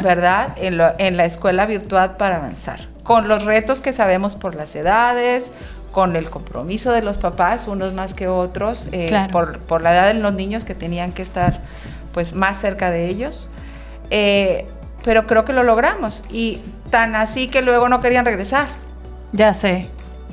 ¿verdad? 0.02 0.54
En, 0.56 1.16
la 1.16 1.24
escuela 1.24 1.66
virtual 1.66 2.16
para 2.16 2.36
avanzar. 2.36 2.88
Con 3.02 3.26
los 3.26 3.44
retos 3.44 3.80
que 3.80 3.92
sabemos 3.92 4.36
por 4.36 4.54
las 4.54 4.76
edades, 4.76 5.50
con 5.92 6.16
el 6.16 6.30
compromiso 6.30 6.90
de 6.90 7.02
los 7.02 7.18
papás, 7.18 7.68
unos 7.68 7.92
más 7.92 8.14
que 8.14 8.26
otros, 8.26 8.88
eh, 8.92 9.28
por, 9.30 9.82
la 9.82 9.92
edad 9.92 10.12
de 10.12 10.20
los 10.20 10.32
niños 10.32 10.64
que 10.64 10.74
tenían 10.74 11.12
que 11.12 11.22
estar 11.22 11.60
pues 12.12 12.34
más 12.34 12.58
cerca 12.58 12.90
de 12.90 13.08
ellos. 13.08 13.50
Eh, 14.10 14.66
pero 15.04 15.26
creo 15.26 15.44
que 15.44 15.52
lo 15.52 15.62
logramos 15.62 16.24
y 16.30 16.60
tan 16.90 17.14
así 17.14 17.46
que 17.46 17.62
luego 17.62 17.88
no 17.88 18.00
querían 18.00 18.24
regresar. 18.24 18.66
Ya 19.32 19.52
sé. 19.52 19.88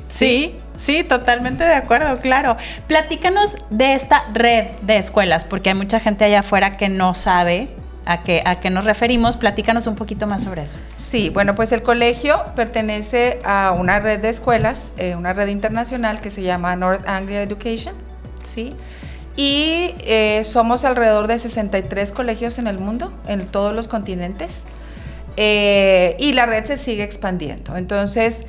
Sí, 0.08 0.58
sí, 0.76 1.04
totalmente 1.04 1.64
de 1.64 1.76
acuerdo, 1.76 2.18
claro. 2.18 2.58
Platícanos 2.88 3.58
de 3.70 3.94
esta 3.94 4.26
red 4.34 4.68
de 4.82 4.98
escuelas, 4.98 5.46
porque 5.46 5.70
hay 5.70 5.76
mucha 5.76 6.00
gente 6.00 6.26
allá 6.26 6.40
afuera 6.40 6.78
que 6.78 6.90
no 6.90 7.14
sabe 7.14 7.70
a 8.10 8.24
qué, 8.24 8.42
a 8.44 8.60
qué 8.60 8.72
nos 8.72 8.86
referimos. 8.86 9.38
Platícanos 9.38 9.86
un 9.86 9.96
poquito 9.96 10.26
más 10.26 10.44
sobre 10.44 10.64
eso. 10.64 10.80
Sí, 10.98 11.30
bueno, 11.30 11.54
pues 11.54 11.72
el 11.72 11.84
colegio 11.84 12.44
pertenece 12.56 13.40
a 13.46 13.72
una 13.72 14.00
red 14.00 14.20
de 14.20 14.30
escuelas, 14.30 14.92
eh, 14.98 15.16
una 15.16 15.32
red 15.34 15.48
internacional 15.48 16.20
que 16.20 16.32
se 16.32 16.42
llama 16.42 16.76
North 16.76 17.08
Anglia 17.08 17.44
Education, 17.44 17.94
¿sí? 18.44 18.76
Y 19.36 19.94
eh, 20.00 20.44
somos 20.44 20.86
alrededor 20.86 21.28
de 21.28 21.38
63 21.38 22.12
colegios 22.12 22.58
en 22.58 22.66
el 22.66 22.80
mundo, 22.80 23.14
en 23.28 23.46
todos 23.46 23.76
los 23.76 23.88
continentes. 23.88 24.64
Eh, 25.38 26.18
y 26.18 26.34
la 26.34 26.48
red 26.48 26.66
se 26.66 26.78
sigue 26.78 27.04
expandiendo. 27.04 27.78
Entonces, 27.78 28.44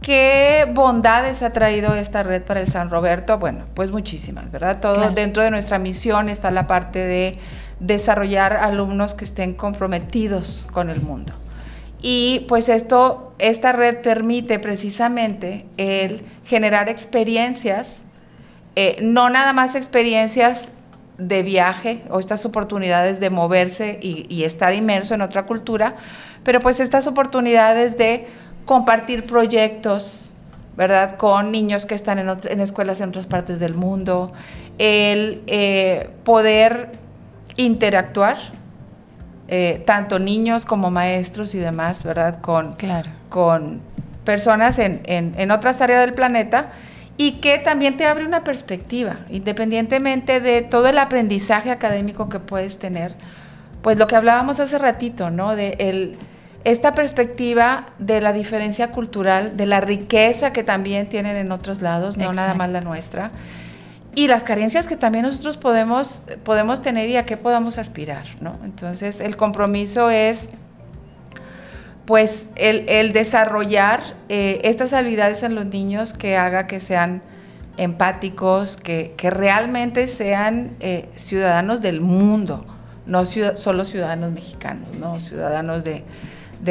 ¿Qué 0.00 0.64
bondades 0.72 1.42
ha 1.42 1.50
traído 1.50 1.96
esta 1.96 2.22
red 2.22 2.42
para 2.42 2.60
el 2.60 2.68
San 2.68 2.88
Roberto? 2.88 3.36
Bueno, 3.38 3.64
pues 3.74 3.90
muchísimas, 3.90 4.48
¿verdad? 4.52 4.78
Todo 4.80 5.10
dentro 5.10 5.42
de 5.42 5.50
nuestra 5.50 5.80
misión 5.80 6.28
está 6.28 6.52
la 6.52 6.68
parte 6.68 7.00
de 7.00 7.36
desarrollar 7.80 8.56
alumnos 8.56 9.14
que 9.14 9.24
estén 9.24 9.54
comprometidos 9.54 10.66
con 10.72 10.90
el 10.90 11.00
mundo. 11.00 11.32
Y 12.00 12.44
pues 12.48 12.68
esto, 12.68 13.32
esta 13.38 13.72
red 13.72 13.98
permite 14.02 14.58
precisamente 14.58 15.66
el 15.76 16.22
generar 16.44 16.88
experiencias, 16.88 18.02
eh, 18.76 18.98
no 19.02 19.30
nada 19.30 19.52
más 19.52 19.74
experiencias 19.74 20.72
de 21.18 21.42
viaje 21.42 22.04
o 22.10 22.20
estas 22.20 22.46
oportunidades 22.46 23.18
de 23.18 23.30
moverse 23.30 23.98
y, 24.00 24.44
estar 24.44 24.72
inmerso 24.74 25.14
en 25.14 25.22
otra 25.22 25.46
cultura, 25.46 25.96
pero 26.44 26.60
pues 26.60 26.78
estas 26.78 27.08
oportunidades 27.08 27.98
de 27.98 28.26
compartir 28.64 29.26
proyectos, 29.26 30.32
¿verdad? 30.76 31.16
Con 31.16 31.50
niños 31.50 31.86
que 31.86 31.96
están 31.96 32.20
en, 32.20 32.60
escuelas 32.60 33.00
en 33.00 33.08
otras 33.08 33.26
partes 33.26 33.58
del 33.58 33.74
mundo, 33.74 34.32
el 34.78 35.42
eh, 35.48 36.10
poder 36.22 36.92
interactuar, 37.58 38.38
eh, 39.48 39.82
tanto 39.84 40.18
niños 40.18 40.64
como 40.64 40.90
maestros 40.90 41.54
y 41.54 41.58
demás, 41.58 42.04
¿verdad? 42.04 42.40
Con, 42.40 42.74
con 43.28 43.80
personas 44.24 44.78
en, 44.78 45.02
en, 45.04 45.50
otras 45.50 45.80
áreas 45.80 46.00
del 46.00 46.14
planeta 46.14 46.72
y 47.16 47.32
que 47.40 47.58
también 47.58 47.96
te 47.96 48.06
abre 48.06 48.24
una 48.24 48.44
perspectiva, 48.44 49.18
independientemente 49.28 50.40
de 50.40 50.62
todo 50.62 50.88
el 50.88 50.98
aprendizaje 50.98 51.70
académico 51.70 52.28
que 52.28 52.38
puedes 52.38 52.78
tener. 52.78 53.14
Pues 53.82 53.98
lo 53.98 54.06
que 54.06 54.16
hablábamos 54.16 54.60
hace 54.60 54.78
ratito, 54.78 55.30
¿no? 55.30 55.56
De 55.56 55.76
el 55.78 56.18
esta 56.64 56.94
perspectiva 56.94 57.86
de 57.98 58.20
la 58.20 58.32
diferencia 58.32 58.90
cultural, 58.90 59.56
de 59.56 59.66
la 59.66 59.80
riqueza 59.80 60.52
que 60.52 60.64
también 60.64 61.08
tienen 61.08 61.36
en 61.36 61.52
otros 61.52 61.80
lados, 61.80 62.16
no 62.16 62.32
nada 62.32 62.54
más 62.54 62.70
la 62.70 62.80
nuestra, 62.80 63.30
y 64.14 64.26
las 64.26 64.42
carencias 64.42 64.86
que 64.86 64.96
también 64.96 65.24
nosotros 65.24 65.56
podemos, 65.56 66.24
podemos 66.44 66.82
tener 66.82 67.08
y 67.08 67.16
a 67.16 67.26
qué 67.26 67.36
podamos 67.36 67.78
aspirar, 67.78 68.26
¿no? 68.40 68.58
Entonces, 68.64 69.20
el 69.20 69.36
compromiso 69.36 70.10
es 70.10 70.48
pues 72.08 72.48
el, 72.56 73.12
desarrollar 73.12 74.00
eh, 74.30 74.60
estas 74.64 74.94
habilidades 74.94 75.42
en 75.42 75.54
los 75.54 75.66
niños 75.66 76.14
que 76.14 76.38
haga 76.38 76.66
que 76.66 76.80
sean 76.80 77.20
empáticos, 77.76 78.78
que, 78.78 79.14
realmente 79.22 80.08
sean 80.08 80.74
eh, 80.80 81.10
ciudadanos 81.16 81.82
del 81.82 82.00
mundo, 82.00 82.64
no 83.04 83.26
solo 83.26 83.84
ciudadanos 83.84 84.32
mexicanos, 84.32 84.88
no 84.98 85.20
ciudadanos 85.20 85.84
de, 85.84 86.02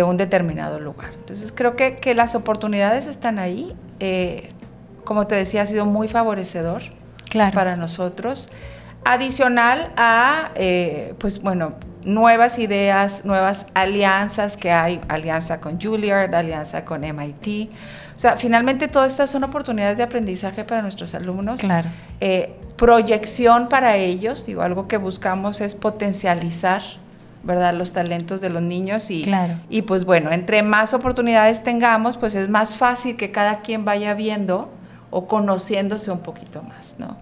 un 0.04 0.18
determinado 0.18 0.80
lugar. 0.80 1.12
Entonces 1.20 1.54
creo 1.56 1.76
que, 1.76 2.16
las 2.16 2.34
oportunidades 2.34 3.06
están 3.06 3.38
ahí. 3.38 3.76
Eh, 4.00 4.52
como 5.04 5.28
te 5.28 5.36
decía, 5.36 5.62
ha 5.62 5.66
sido 5.68 5.86
muy 5.86 6.08
favorecedor 6.08 6.82
para 7.54 7.76
nosotros. 7.76 8.50
Adicional 9.06 9.92
a, 9.96 10.52
eh, 10.56 11.14
pues 11.20 11.42
bueno, 11.42 11.76
nuevas 12.04 12.58
ideas, 12.60 13.26
nuevas 13.26 13.66
alianzas 13.74 14.58
que 14.58 14.72
hay, 14.72 15.02
alianza 15.08 15.60
con 15.60 15.80
Juilliard, 15.80 16.34
alianza 16.34 16.84
con 16.86 17.04
MIT. 17.04 17.70
O 18.16 18.20
sea, 18.20 18.38
finalmente 18.38 18.88
todas 18.88 19.12
estas 19.12 19.30
son 19.30 19.44
oportunidades 19.44 19.98
de 19.98 20.04
aprendizaje 20.04 20.64
para 20.64 20.82
nuestros 20.82 21.14
alumnos. 21.14 21.60
Claro. 21.60 21.90
Eh, 22.20 22.56
proyección 22.78 23.70
para 23.70 23.98
ellos, 23.98 24.46
digo, 24.46 24.62
algo 24.62 24.88
que 24.88 24.98
buscamos 24.98 25.62
es 25.62 25.76
potencializar, 25.76 26.82
¿verdad? 27.44 27.74
Los 27.74 27.92
talentos 27.94 28.40
de 28.40 28.50
los 28.50 28.62
niños 28.62 29.12
y, 29.12 29.30
y 29.70 29.82
pues 29.82 30.06
bueno, 30.06 30.32
entre 30.32 30.64
más 30.64 30.94
oportunidades 30.94 31.64
tengamos, 31.64 32.18
pues 32.18 32.36
es 32.36 32.50
más 32.50 32.76
fácil 32.76 33.18
que 33.18 33.32
cada 33.32 33.62
quien 33.62 33.84
vaya 33.84 34.14
viendo 34.14 34.70
o 35.10 35.28
conociéndose 35.28 36.12
un 36.12 36.20
poquito 36.20 36.62
más, 36.64 36.96
¿no? 36.98 37.18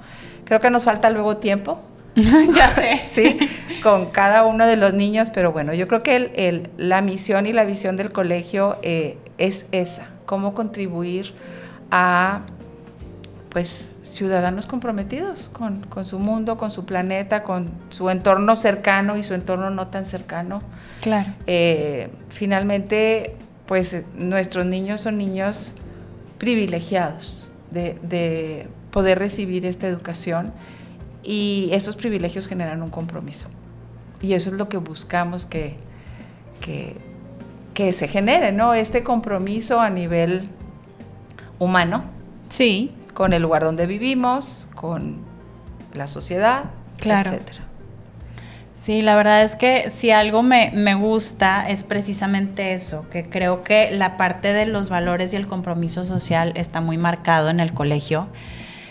Creo 0.45 0.59
que 0.59 0.69
nos 0.69 0.85
falta 0.85 1.09
luego 1.09 1.37
tiempo. 1.37 1.81
ya 2.15 2.69
sé. 2.73 3.01
sí, 3.07 3.37
con 3.83 4.07
cada 4.11 4.45
uno 4.45 4.65
de 4.65 4.77
los 4.77 4.93
niños, 4.93 5.29
pero 5.33 5.51
bueno, 5.51 5.73
yo 5.73 5.87
creo 5.87 6.03
que 6.03 6.15
el, 6.35 6.69
la 6.77 7.01
misión 7.01 7.45
y 7.45 7.53
la 7.53 7.65
visión 7.65 7.97
del 7.97 8.11
colegio 8.11 8.77
eh, 8.81 9.17
es 9.37 9.65
esa, 9.71 10.09
cómo 10.25 10.53
contribuir 10.53 11.33
a 11.91 12.41
pues 13.49 13.95
ciudadanos 14.01 14.65
comprometidos 14.65 15.47
con, 15.47 15.81
con, 15.83 16.03
su 16.03 16.19
mundo, 16.19 16.57
con 16.57 16.71
su 16.71 16.83
planeta, 16.85 17.41
con 17.41 17.69
su 17.89 18.09
entorno 18.09 18.57
cercano 18.57 19.15
y 19.15 19.23
su 19.23 19.33
entorno 19.33 19.69
no 19.69 19.87
tan 19.87 20.05
cercano. 20.05 20.61
Claro. 21.01 21.31
Eh, 21.47 22.09
finalmente, 22.27 23.37
pues 23.65 24.03
nuestros 24.15 24.65
niños 24.65 24.99
son 24.99 25.17
niños 25.17 25.73
privilegiados 26.37 27.44
de, 27.75 27.99
de 28.01 28.67
poder 28.89 29.19
recibir 29.19 29.65
esta 29.67 29.87
educación 29.87 30.51
y 31.21 31.69
esos 31.73 31.95
privilegios 31.95 32.47
generan 32.47 32.81
un 32.81 32.89
compromiso. 32.89 33.47
Y 34.21 34.33
eso 34.33 34.49
es 34.49 34.55
lo 34.55 34.69
que 34.69 34.77
buscamos 34.77 35.45
que, 35.45 35.75
que, 36.61 37.93
se 37.93 38.07
genere, 38.07 38.51
¿no? 38.51 38.73
Este 38.73 39.03
compromiso 39.03 39.79
a 39.79 39.89
nivel 39.89 40.49
humano. 41.59 42.05
Sí. 42.49 42.91
Con 43.13 43.33
el 43.33 43.41
lugar 43.41 43.63
donde 43.63 43.85
vivimos, 43.85 44.67
con 44.75 45.17
la 45.93 46.07
sociedad, 46.07 46.65
claro. 46.97 47.29
etcétera. 47.29 47.63
Sí, 48.75 49.01
la 49.01 49.15
verdad 49.15 49.43
es 49.43 49.55
que 49.55 49.89
si 49.89 50.11
algo 50.11 50.43
me, 50.43 50.71
me, 50.73 50.95
gusta 50.95 51.69
es 51.69 51.85
precisamente 51.85 52.73
eso, 52.73 53.07
que 53.09 53.29
creo 53.29 53.63
que 53.63 53.89
la 53.91 54.17
parte 54.17 54.51
de 54.51 54.65
los 54.65 54.89
valores 54.89 55.31
y 55.31 55.37
el 55.37 55.47
compromiso 55.47 56.03
social 56.03 56.51
está 56.55 56.81
muy 56.81 56.97
marcado 56.97 57.49
en 57.49 57.61
el 57.61 57.73
colegio 57.73 58.27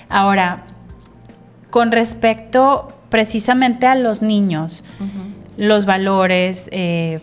Ahora, 0.09 0.63
con 1.71 1.91
respecto 1.91 2.93
precisamente 3.09 3.87
a 3.87 3.95
los 3.95 4.23
niños, 4.23 4.85
los 5.57 5.87
valores, 5.87 6.69
eh, 6.73 7.21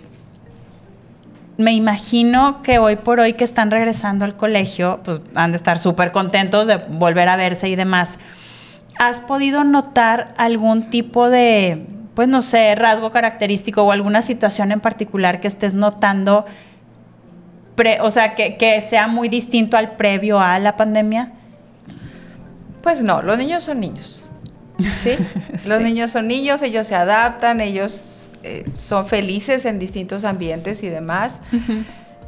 me 1.58 1.74
imagino 1.74 2.62
que 2.62 2.80
hoy 2.80 2.96
por 2.96 3.20
hoy 3.20 3.34
que 3.34 3.44
están 3.44 3.72
regresando 3.72 4.26
al 4.26 4.34
colegio, 4.34 5.00
pues 5.04 5.22
han 5.36 5.52
de 5.52 5.58
estar 5.58 5.80
súper 5.80 6.12
contentos 6.12 6.68
de 6.68 6.78
volver 6.78 7.28
a 7.30 7.36
verse 7.36 7.70
y 7.70 7.76
demás. 7.76 8.20
¿Has 9.00 9.22
podido 9.22 9.64
notar 9.64 10.34
algún 10.38 10.90
tipo 10.90 11.30
de, 11.30 11.86
pues 12.22 12.30
no 12.30 12.44
sé, 12.44 12.76
rasgo 12.76 13.10
característico 13.10 13.82
o 13.82 13.92
alguna 13.92 14.22
situación 14.22 14.72
en 14.72 14.80
particular 14.80 15.40
que 15.40 15.48
estés 15.48 15.74
notando, 15.74 16.46
o 18.00 18.12
sea, 18.12 18.36
que, 18.36 18.58
que 18.58 18.80
sea 18.80 19.08
muy 19.08 19.28
distinto 19.28 19.76
al 19.76 19.96
previo 19.96 20.40
a 20.40 20.60
la 20.60 20.78
pandemia? 20.78 21.32
Pues 22.84 23.02
no, 23.02 23.24
los 23.24 23.40
niños 23.40 23.64
son 23.64 23.80
niños. 23.80 24.30
¿sí? 25.02 25.18
Los 25.68 25.82
niños 25.82 26.12
son 26.12 26.28
niños, 26.28 26.62
ellos 26.62 26.86
se 26.86 26.94
adaptan, 26.94 27.60
ellos 27.60 28.32
eh, 28.44 28.66
son 28.78 29.08
felices 29.08 29.66
en 29.66 29.80
distintos 29.80 30.24
ambientes 30.24 30.84
y 30.84 30.90
demás. 30.90 31.42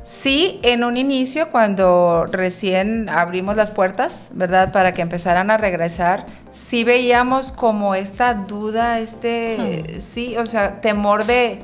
Sí, 0.03 0.59
en 0.63 0.83
un 0.83 0.97
inicio, 0.97 1.49
cuando 1.49 2.25
recién 2.25 3.09
abrimos 3.09 3.55
las 3.55 3.71
puertas, 3.71 4.27
¿verdad? 4.33 4.73
Para 4.73 4.91
que 4.91 5.01
empezaran 5.01 5.49
a 5.49 5.57
regresar, 5.57 6.25
sí 6.51 6.83
veíamos 6.83 7.53
como 7.53 7.95
esta 7.95 8.33
duda, 8.33 8.99
este, 8.99 10.01
sí, 10.01 10.35
o 10.37 10.45
sea, 10.45 10.81
temor 10.81 11.25
de, 11.25 11.59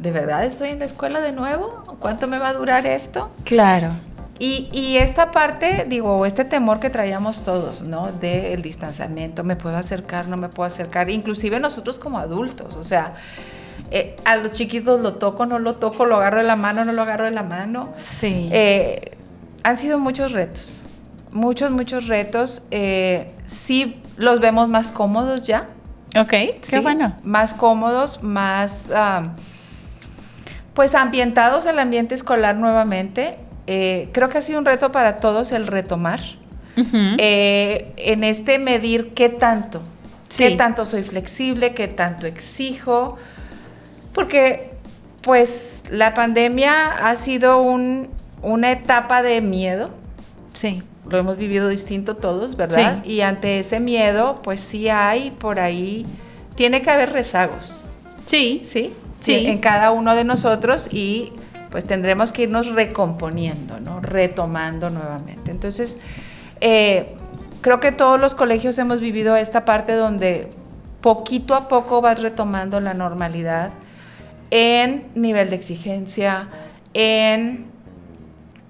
¿de 0.00 0.10
verdad 0.10 0.44
estoy 0.44 0.70
en 0.70 0.80
la 0.80 0.86
escuela 0.86 1.20
de 1.20 1.32
nuevo? 1.32 1.84
¿Cuánto 2.00 2.26
me 2.26 2.38
va 2.38 2.48
a 2.48 2.54
durar 2.54 2.84
esto? 2.84 3.30
Claro. 3.44 3.92
Y, 4.40 4.96
esta 4.96 5.30
parte, 5.30 5.86
digo, 5.88 6.26
este 6.26 6.44
temor 6.44 6.80
que 6.80 6.90
traíamos 6.90 7.44
todos, 7.44 7.82
¿no? 7.82 8.10
Del 8.10 8.60
distanciamiento, 8.62 9.44
me 9.44 9.54
puedo 9.54 9.76
acercar, 9.76 10.26
no 10.26 10.36
me 10.36 10.48
puedo 10.48 10.66
acercar, 10.66 11.08
inclusive 11.08 11.60
nosotros 11.60 12.00
como 12.00 12.18
adultos, 12.18 12.74
o 12.74 12.82
sea, 12.82 13.14
eh, 13.90 14.16
a 14.24 14.36
los 14.36 14.52
chiquitos 14.52 15.00
lo 15.00 15.14
toco, 15.14 15.46
no 15.46 15.58
lo 15.58 15.76
toco, 15.76 16.06
lo 16.06 16.16
agarro 16.16 16.38
de 16.38 16.44
la 16.44 16.56
mano, 16.56 16.84
no 16.84 16.92
lo 16.92 17.02
agarro 17.02 17.24
de 17.24 17.30
la 17.30 17.42
mano. 17.42 17.92
Sí. 18.00 18.48
Eh, 18.52 19.16
han 19.62 19.78
sido 19.78 19.98
muchos 19.98 20.32
retos, 20.32 20.84
muchos, 21.32 21.70
muchos 21.70 22.06
retos. 22.08 22.62
Eh, 22.70 23.32
sí 23.46 24.00
los 24.16 24.40
vemos 24.40 24.68
más 24.68 24.90
cómodos 24.90 25.46
ya. 25.46 25.68
Ok, 26.16 26.32
qué 26.68 26.78
bueno. 26.80 27.16
Más 27.22 27.54
cómodos, 27.54 28.22
más... 28.22 28.90
pues 30.74 30.94
ambientados 30.94 31.66
al 31.66 31.78
ambiente 31.78 32.14
escolar 32.14 32.56
nuevamente. 32.56 33.36
Creo 33.66 34.28
que 34.28 34.38
ha 34.38 34.42
sido 34.42 34.58
un 34.58 34.64
reto 34.64 34.92
para 34.92 35.16
todos 35.16 35.52
el 35.52 35.66
retomar. 35.66 36.20
Eh, 36.76 37.92
en 37.96 38.24
este 38.24 38.58
medir 38.58 39.14
qué 39.14 39.28
tanto, 39.28 39.80
qué 40.36 40.56
tanto 40.56 40.84
soy 40.84 41.04
flexible, 41.04 41.72
qué 41.72 41.86
tanto 41.86 42.26
exijo, 42.26 43.16
porque 44.14 44.70
pues 45.20 45.82
la 45.90 46.14
pandemia 46.14 46.88
ha 46.88 47.16
sido 47.16 47.60
una 47.60 48.70
etapa 48.70 49.22
de 49.22 49.40
miedo. 49.40 49.90
Sí. 50.52 50.82
Lo 51.08 51.18
hemos 51.18 51.36
vivido 51.36 51.68
distinto 51.68 52.16
todos, 52.16 52.56
¿verdad? 52.56 53.04
Y 53.04 53.20
ante 53.20 53.58
ese 53.58 53.80
miedo, 53.80 54.40
pues 54.42 54.60
sí 54.60 54.88
hay 54.88 55.30
por 55.32 55.58
ahí, 55.58 56.06
tiene 56.54 56.80
que 56.80 56.90
haber 56.90 57.12
rezagos. 57.12 57.88
Sí. 58.24 58.62
Sí. 58.64 58.94
Sí. 59.20 59.46
En 59.46 59.58
cada 59.58 59.90
uno 59.90 60.14
de 60.14 60.24
nosotros 60.24 60.88
y 60.92 61.32
pues 61.70 61.84
tendremos 61.84 62.30
que 62.30 62.42
irnos 62.42 62.68
recomponiendo, 62.68 63.80
¿no? 63.80 64.00
retomando 64.00 64.90
nuevamente. 64.90 65.50
Entonces, 65.50 65.98
eh, 66.60 67.16
creo 67.62 67.80
que 67.80 67.90
todos 67.90 68.20
los 68.20 68.34
colegios 68.34 68.78
hemos 68.78 69.00
vivido 69.00 69.34
esta 69.36 69.64
parte 69.64 69.94
donde 69.94 70.50
poquito 71.00 71.54
a 71.54 71.66
poco 71.68 72.00
vas 72.00 72.20
retomando 72.20 72.80
la 72.80 72.94
normalidad 72.94 73.72
en 74.50 75.06
nivel 75.14 75.50
de 75.50 75.56
exigencia, 75.56 76.48
en 76.92 77.66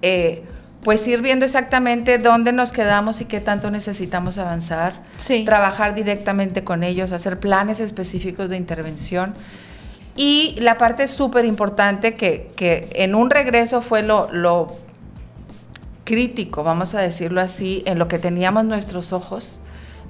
eh, 0.01 0.43
pues 0.83 1.07
ir 1.07 1.21
viendo 1.21 1.45
exactamente 1.45 2.19
dónde 2.19 2.51
nos 2.51 2.71
quedamos 2.71 3.19
y 3.21 3.25
qué 3.25 3.39
tanto 3.41 3.71
necesitamos 3.71 4.37
avanzar, 4.37 4.93
trabajar 5.45 5.95
directamente 5.95 6.63
con 6.63 6.83
ellos, 6.83 7.11
hacer 7.11 7.39
planes 7.39 7.79
específicos 7.79 8.49
de 8.49 8.57
intervención. 8.57 9.33
Y 10.15 10.55
la 10.59 10.77
parte 10.77 11.07
súper 11.07 11.43
importante 11.43 12.13
que, 12.13 12.51
que, 12.55 12.87
en 12.93 13.15
un 13.15 13.29
regreso 13.29 13.81
fue 13.81 14.01
lo, 14.01 14.31
lo, 14.31 14.67
crítico, 16.05 16.63
vamos 16.63 16.95
a 16.95 17.01
decirlo 17.01 17.41
así, 17.41 17.83
en 17.85 17.99
lo 17.99 18.07
que 18.07 18.19
teníamos 18.19 18.63
nuestros 18.63 19.11
ojos, 19.11 19.59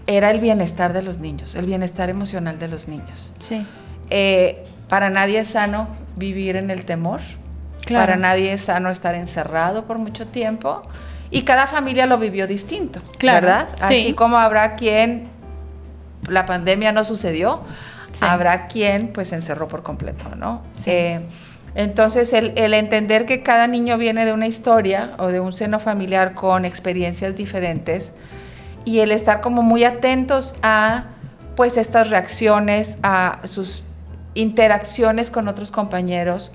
era 0.06 0.30
el 0.30 0.40
bienestar 0.40 0.94
de 0.94 1.02
los 1.02 1.18
niños, 1.18 1.56
el 1.56 1.66
bienestar 1.66 2.12
emocional 2.12 2.60
de 2.60 2.68
los 2.68 2.88
niños. 2.88 3.34
Sí. 3.40 3.66
Eh, 4.12 4.66
para 4.88 5.10
nadie 5.10 5.40
es 5.40 5.50
sano 5.50 5.88
vivir 6.16 6.56
en 6.56 6.72
el 6.72 6.86
temor. 6.86 7.22
Para 7.92 8.16
nadie 8.16 8.54
es 8.54 8.62
sano 8.62 8.90
estar 8.90 9.14
encerrado 9.14 9.86
por 9.86 10.00
mucho 10.00 10.28
tiempo. 10.28 10.82
Y 11.30 11.44
cada 11.44 11.68
familia 11.68 12.06
lo 12.06 12.18
vivió 12.18 12.48
distinto, 12.48 13.02
¿verdad? 13.22 13.70
Así 13.80 14.14
como 14.14 14.38
habrá 14.38 14.74
quien 14.74 15.30
la 16.28 16.46
pandemia 16.46 16.92
no 16.92 17.06
sucedió, 17.06 17.62
habrá 18.22 18.68
quien 18.68 19.10
pues 19.10 19.30
se 19.30 19.36
encerró 19.36 19.68
por 19.68 19.84
completo, 19.84 20.36
¿no? 20.36 20.62
Eh, 20.86 21.22
entonces, 21.76 22.32
el, 22.32 22.74
entender 22.74 23.26
que 23.26 23.44
cada 23.44 23.68
niño 23.68 23.98
viene 23.98 24.26
de 24.26 24.32
una 24.32 24.48
historia 24.48 25.12
o 25.18 25.28
de 25.28 25.42
un 25.42 25.52
seno 25.52 25.80
familiar 25.80 26.34
con 26.34 26.64
experiencias 26.64 27.36
diferentes 27.36 28.14
y 28.86 29.00
el 29.00 29.12
estar 29.12 29.42
como 29.42 29.62
muy 29.62 29.84
atentos 29.84 30.56
a 30.64 31.08
pues 31.58 31.76
estas 31.78 32.10
reacciones, 32.10 32.98
a 33.04 33.40
sus 33.44 33.84
interacciones 34.36 35.32
con 35.32 35.48
otros 35.48 35.72
compañeros, 35.72 36.52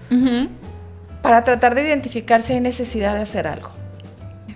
para 1.23 1.43
tratar 1.43 1.75
de 1.75 1.83
identificar 1.83 2.41
si 2.41 2.55
hay 2.55 2.61
necesidad 2.61 3.15
de 3.15 3.23
hacer 3.23 3.47
algo. 3.47 3.71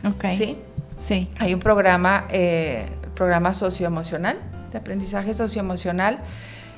Ok. 0.06 0.26
¿Sí? 0.30 0.56
Sí. 0.98 1.28
Hay 1.38 1.52
un 1.52 1.60
programa, 1.60 2.24
eh, 2.30 2.86
programa 3.14 3.52
socioemocional, 3.52 4.38
de 4.72 4.78
aprendizaje 4.78 5.34
socioemocional, 5.34 6.18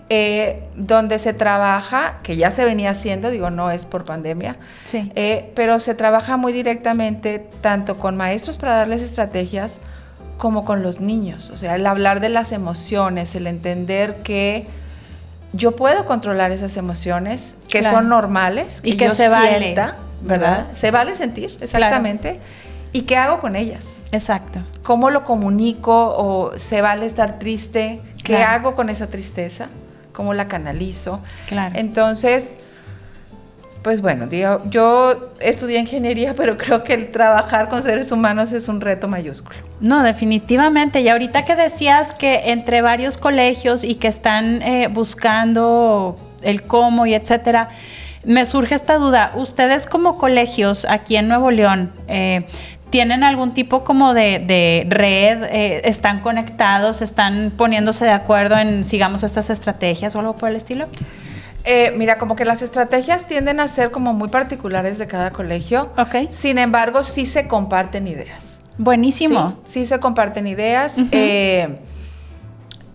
eh, 0.08 0.62
donde 0.76 1.18
se 1.18 1.32
trabaja, 1.34 2.20
que 2.22 2.36
ya 2.36 2.50
se 2.52 2.64
venía 2.64 2.90
haciendo, 2.90 3.30
digo, 3.30 3.50
no 3.50 3.70
es 3.72 3.86
por 3.86 4.04
pandemia, 4.04 4.56
Sí. 4.84 5.10
eh, 5.16 5.52
pero 5.56 5.80
se 5.80 5.94
trabaja 5.94 6.36
muy 6.36 6.52
directamente 6.52 7.44
tanto 7.60 7.98
con 7.98 8.16
maestros 8.16 8.56
para 8.56 8.74
darles 8.76 9.02
estrategias 9.02 9.80
como 10.38 10.64
con 10.64 10.82
los 10.82 11.00
niños. 11.00 11.50
O 11.50 11.56
sea, 11.56 11.74
el 11.74 11.86
hablar 11.86 12.20
de 12.20 12.28
las 12.28 12.52
emociones, 12.52 13.34
el 13.34 13.46
entender 13.46 14.22
que 14.22 14.66
yo 15.56 15.74
puedo 15.76 16.04
controlar 16.04 16.50
esas 16.52 16.76
emociones, 16.76 17.54
que 17.68 17.80
Claro. 17.80 17.98
son 17.98 18.08
normales, 18.08 18.80
Y 18.82 18.92
que, 18.92 18.96
que 18.98 19.04
yo 19.06 19.14
se 19.14 19.28
vale, 19.28 19.58
sienta, 19.58 19.96
¿verdad? 20.22 20.50
¿verdad? 20.50 20.66
Se 20.74 20.90
vale 20.90 21.14
sentir, 21.14 21.56
exactamente. 21.60 22.40
¿Y 22.92 23.02
qué 23.02 23.16
hago 23.16 23.40
con 23.40 23.56
ellas? 23.56 24.04
Exacto. 24.12 24.60
¿Cómo 24.82 25.10
lo 25.10 25.24
comunico? 25.24 26.14
¿O 26.16 26.56
se 26.58 26.80
vale 26.80 27.06
estar 27.06 27.38
triste? 27.38 28.00
¿Qué 28.18 28.34
Claro. 28.36 28.50
hago 28.52 28.74
con 28.76 28.88
esa 28.88 29.06
tristeza? 29.08 29.66
¿Cómo 30.12 30.32
la 30.32 30.46
canalizo? 30.48 31.20
Claro. 31.46 31.74
Entonces, 31.78 32.58
pues 33.86 34.02
bueno, 34.02 34.26
digo, 34.26 34.60
yo 34.68 35.30
estudié 35.38 35.78
ingeniería, 35.78 36.34
pero 36.34 36.56
creo 36.58 36.82
que 36.82 36.92
el 36.92 37.12
trabajar 37.12 37.68
con 37.68 37.84
seres 37.84 38.10
humanos 38.10 38.50
es 38.50 38.66
un 38.66 38.80
reto 38.80 39.06
mayúsculo. 39.06 39.56
No, 39.78 40.02
definitivamente. 40.02 41.02
Y 41.02 41.08
ahorita 41.08 41.44
que 41.44 41.54
decías 41.54 42.12
que 42.12 42.50
entre 42.50 42.82
varios 42.82 43.16
colegios 43.16 43.84
y 43.84 43.94
que 43.94 44.08
están 44.08 44.60
eh, 44.62 44.88
buscando 44.88 46.16
el 46.42 46.64
cómo 46.64 47.06
y 47.06 47.14
etcétera, 47.14 47.68
me 48.24 48.44
surge 48.44 48.74
esta 48.74 48.96
duda. 48.96 49.30
Ustedes 49.36 49.86
como 49.86 50.18
colegios 50.18 50.84
aquí 50.90 51.14
en 51.14 51.28
Nuevo 51.28 51.52
León, 51.52 51.92
eh, 52.08 52.44
¿tienen 52.90 53.22
algún 53.22 53.54
tipo 53.54 53.84
como 53.84 54.14
de, 54.14 54.84
red? 54.90 55.44
Eh, 55.44 55.82
¿Están 55.84 56.22
conectados? 56.22 57.02
¿Están 57.02 57.52
poniéndose 57.56 58.04
de 58.04 58.10
acuerdo 58.10 58.58
en 58.58 58.82
sigamos 58.82 59.22
estas 59.22 59.48
estrategias 59.48 60.16
o 60.16 60.18
algo 60.18 60.34
por 60.34 60.48
el 60.48 60.56
estilo? 60.56 60.88
Eh, 61.68 61.92
mira, 61.96 62.16
como 62.16 62.36
que 62.36 62.44
las 62.44 62.62
estrategias 62.62 63.26
tienden 63.26 63.58
a 63.58 63.66
ser 63.66 63.90
como 63.90 64.12
muy 64.12 64.28
particulares 64.28 64.98
de 64.98 65.06
cada 65.08 65.32
colegio. 65.32 65.90
Ok. 65.98 66.30
Sin 66.30 66.58
embargo, 66.58 67.02
sí 67.02 67.26
se 67.26 67.48
comparten 67.48 68.06
ideas. 68.06 68.60
Buenísimo. 68.78 69.58
Sí, 69.64 69.80
sí 69.80 69.86
se 69.86 69.98
comparten 69.98 70.46
ideas. 70.46 70.96
Eh, 71.10 71.80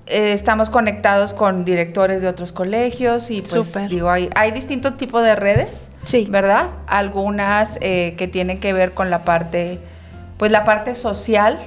eh, 0.08 0.34
estamos 0.34 0.70
conectados 0.70 1.34
con 1.34 1.66
directores 1.66 2.22
de 2.22 2.28
otros 2.28 2.52
colegios 2.52 3.30
y 3.30 3.42
pues 3.42 3.74
digo, 3.90 4.10
hay, 4.10 4.30
hay 4.36 4.52
distintos 4.52 4.98
tipos 4.98 5.24
de 5.24 5.36
redes, 5.36 5.92
Sí. 6.04 6.28
¿verdad? 6.30 6.68
Algunas 6.88 7.78
eh, 7.82 8.16
que 8.18 8.28
tienen 8.28 8.60
que 8.60 8.74
ver 8.74 8.94
con 8.94 9.10
la 9.10 9.24
parte, 9.24 9.80
pues 10.38 10.52
la 10.52 10.66
parte 10.66 10.96
social, 10.96 11.58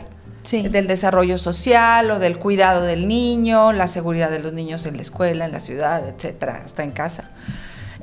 Sí. 0.45 0.63
del 0.69 0.87
desarrollo 0.87 1.39
social 1.39 2.11
o 2.11 2.19
del 2.21 2.39
cuidado 2.39 2.83
del 2.83 3.09
niño, 3.09 3.73
la 3.73 3.89
seguridad 3.89 4.31
de 4.31 4.39
los 4.39 4.53
niños 4.53 4.87
en 4.87 4.97
la 4.97 5.03
escuela, 5.03 5.45
en 5.47 5.53
la 5.53 5.59
ciudad, 5.61 6.07
etcétera, 6.09 6.63
hasta 6.65 6.85
en 6.85 6.91
casa. 6.93 7.25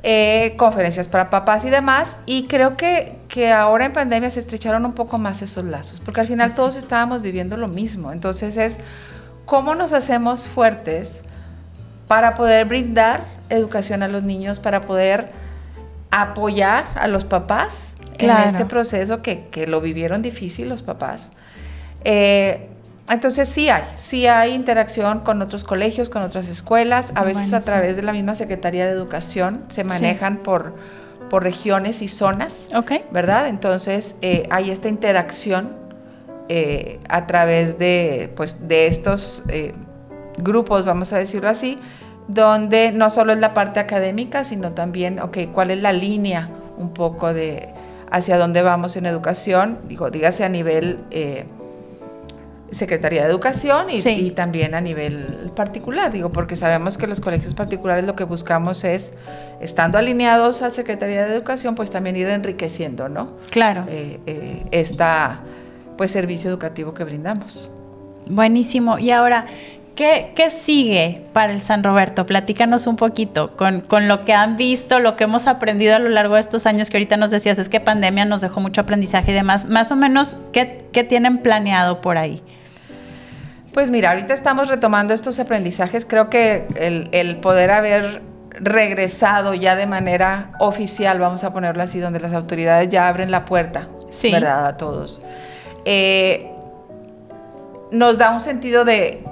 Eh, 0.04 0.54
conferencias 0.56 1.06
para 1.06 1.30
papás 1.30 1.64
y 1.64 1.70
demás. 1.70 2.16
Y 2.26 2.48
creo 2.48 2.76
que, 2.76 3.16
que 3.28 3.52
ahora 3.52 3.84
en 3.84 3.92
pandemia 3.92 4.28
se 4.30 4.40
estrecharon 4.40 4.84
un 4.84 4.92
poco 4.94 5.16
más 5.18 5.40
esos 5.42 5.64
lazos, 5.64 6.00
porque 6.00 6.20
al 6.20 6.26
final 6.26 6.50
Sí. 6.50 6.56
todos 6.56 6.74
estábamos 6.74 7.22
viviendo 7.22 7.56
lo 7.56 7.68
mismo. 7.68 8.10
Entonces 8.12 8.56
es 8.56 8.78
cómo 9.46 9.76
nos 9.76 9.92
hacemos 9.92 10.48
fuertes 10.48 11.22
para 12.08 12.34
poder 12.34 12.64
brindar 12.66 13.24
educación 13.48 14.02
a 14.02 14.08
los 14.08 14.24
niños, 14.24 14.58
para 14.58 14.80
poder 14.80 15.30
apoyar 16.10 16.84
a 16.96 17.06
los 17.08 17.24
papás 17.24 17.94
Claro. 18.18 18.42
en 18.42 18.48
este 18.56 18.66
proceso 18.66 19.22
que, 19.22 19.44
que 19.50 19.66
lo 19.66 19.80
vivieron 19.80 20.20
difícil 20.22 20.68
los 20.68 20.82
papás. 20.82 21.32
Eh, 22.04 22.68
entonces 23.08 23.48
sí 23.48 23.68
hay, 23.68 23.82
sí 23.96 24.26
hay 24.26 24.54
interacción 24.54 25.20
con 25.20 25.42
otros 25.42 25.64
colegios, 25.64 26.08
con 26.08 26.22
otras 26.22 26.48
escuelas, 26.48 27.12
a 27.14 27.24
veces 27.24 27.52
a 27.52 27.60
través 27.60 27.96
de 27.96 28.02
la 28.02 28.12
misma 28.12 28.34
Secretaría 28.34 28.86
de 28.86 28.92
Educación 28.92 29.64
se 29.68 29.84
manejan 29.84 30.38
por, 30.38 30.74
por 31.28 31.42
regiones 31.42 32.00
y 32.00 32.08
zonas, 32.08 32.68
Ok. 32.74 32.92
¿verdad? 33.10 33.48
Entonces 33.48 34.14
eh, 34.22 34.44
hay 34.50 34.70
esta 34.70 34.88
interacción 34.88 35.72
eh, 36.48 37.00
a 37.08 37.26
través 37.26 37.78
de, 37.78 38.32
pues, 38.34 38.66
de 38.66 38.86
estos 38.86 39.42
eh, 39.48 39.72
grupos, 40.38 40.86
vamos 40.86 41.12
a 41.12 41.18
decirlo 41.18 41.50
así, 41.50 41.78
donde 42.28 42.92
no 42.92 43.10
solo 43.10 43.32
es 43.32 43.38
la 43.40 43.52
parte 43.52 43.78
académica, 43.80 44.44
sino 44.44 44.72
también, 44.72 45.20
ok, 45.20 45.38
cuál 45.52 45.70
es 45.70 45.82
la 45.82 45.92
línea 45.92 46.48
un 46.78 46.94
poco 46.94 47.34
de 47.34 47.68
hacia 48.10 48.38
dónde 48.38 48.62
vamos 48.62 48.96
en 48.96 49.06
educación, 49.06 49.78
digo, 49.88 50.10
dígase 50.10 50.44
a 50.44 50.48
nivel 50.48 50.98
Secretaría 52.72 53.22
de 53.22 53.28
Educación 53.30 53.90
y, 53.90 54.00
Sí. 54.00 54.10
y 54.10 54.30
también 54.32 54.74
a 54.74 54.80
nivel 54.80 55.52
particular, 55.54 56.10
digo, 56.10 56.32
porque 56.32 56.56
sabemos 56.56 56.98
que 56.98 57.06
los 57.06 57.20
colegios 57.20 57.54
particulares 57.54 58.04
lo 58.04 58.16
que 58.16 58.24
buscamos 58.24 58.82
es, 58.84 59.12
estando 59.60 59.98
alineados 59.98 60.62
a 60.62 60.70
Secretaría 60.70 61.24
de 61.24 61.34
Educación, 61.34 61.74
pues 61.74 61.90
también 61.90 62.16
ir 62.16 62.28
enriqueciendo, 62.28 63.08
¿no? 63.08 63.36
Claro. 63.50 63.84
Eh, 63.88 64.18
eh, 64.26 64.64
esta, 64.72 65.42
pues, 65.96 66.10
servicio 66.10 66.50
educativo 66.50 66.94
que 66.94 67.04
brindamos. 67.04 67.70
Buenísimo. 68.26 68.98
Y 68.98 69.10
ahora, 69.10 69.44
¿qué, 69.94 70.32
qué 70.34 70.48
sigue 70.48 71.22
para 71.34 71.52
el 71.52 71.60
San 71.60 71.84
Roberto? 71.84 72.24
Platícanos 72.24 72.86
un 72.86 72.96
poquito 72.96 73.54
con, 73.56 73.82
con 73.82 74.08
lo 74.08 74.24
que 74.24 74.32
han 74.32 74.56
visto, 74.56 74.98
lo 75.00 75.16
que 75.16 75.24
hemos 75.24 75.46
aprendido 75.46 75.94
a 75.96 75.98
lo 75.98 76.08
largo 76.08 76.34
de 76.36 76.40
estos 76.40 76.64
años 76.66 76.88
que 76.88 76.96
ahorita 76.96 77.18
nos 77.18 77.30
decías, 77.30 77.58
es 77.58 77.68
que 77.68 77.80
pandemia 77.80 78.24
nos 78.24 78.40
dejó 78.40 78.60
mucho 78.60 78.80
aprendizaje 78.80 79.32
y 79.32 79.34
demás. 79.34 79.66
Más 79.66 79.92
o 79.92 79.96
menos, 79.96 80.38
¿qué, 80.52 80.86
qué 80.92 81.04
tienen 81.04 81.38
planeado 81.38 82.00
por 82.00 82.16
ahí? 82.16 82.42
Pues 83.72 83.90
mira, 83.90 84.10
ahorita 84.10 84.34
estamos 84.34 84.68
retomando 84.68 85.14
estos 85.14 85.38
aprendizajes. 85.40 86.04
Creo 86.04 86.28
que 86.28 86.66
el, 86.76 87.08
el 87.12 87.36
poder 87.36 87.70
haber 87.70 88.22
regresado 88.50 89.54
ya 89.54 89.76
de 89.76 89.86
manera 89.86 90.52
oficial, 90.58 91.18
vamos 91.18 91.42
a 91.42 91.52
ponerlo 91.52 91.82
así, 91.82 91.98
donde 91.98 92.20
las 92.20 92.34
autoridades 92.34 92.88
ya 92.90 93.08
abren 93.08 93.30
la 93.30 93.44
puerta, 93.46 93.88
Sí. 94.10 94.30
¿verdad? 94.30 94.66
A 94.66 94.76
todos. 94.76 95.22
Eh, 95.86 96.50
nos 97.90 98.18
da 98.18 98.30
un 98.30 98.40
sentido 98.40 98.84
de 98.84 99.24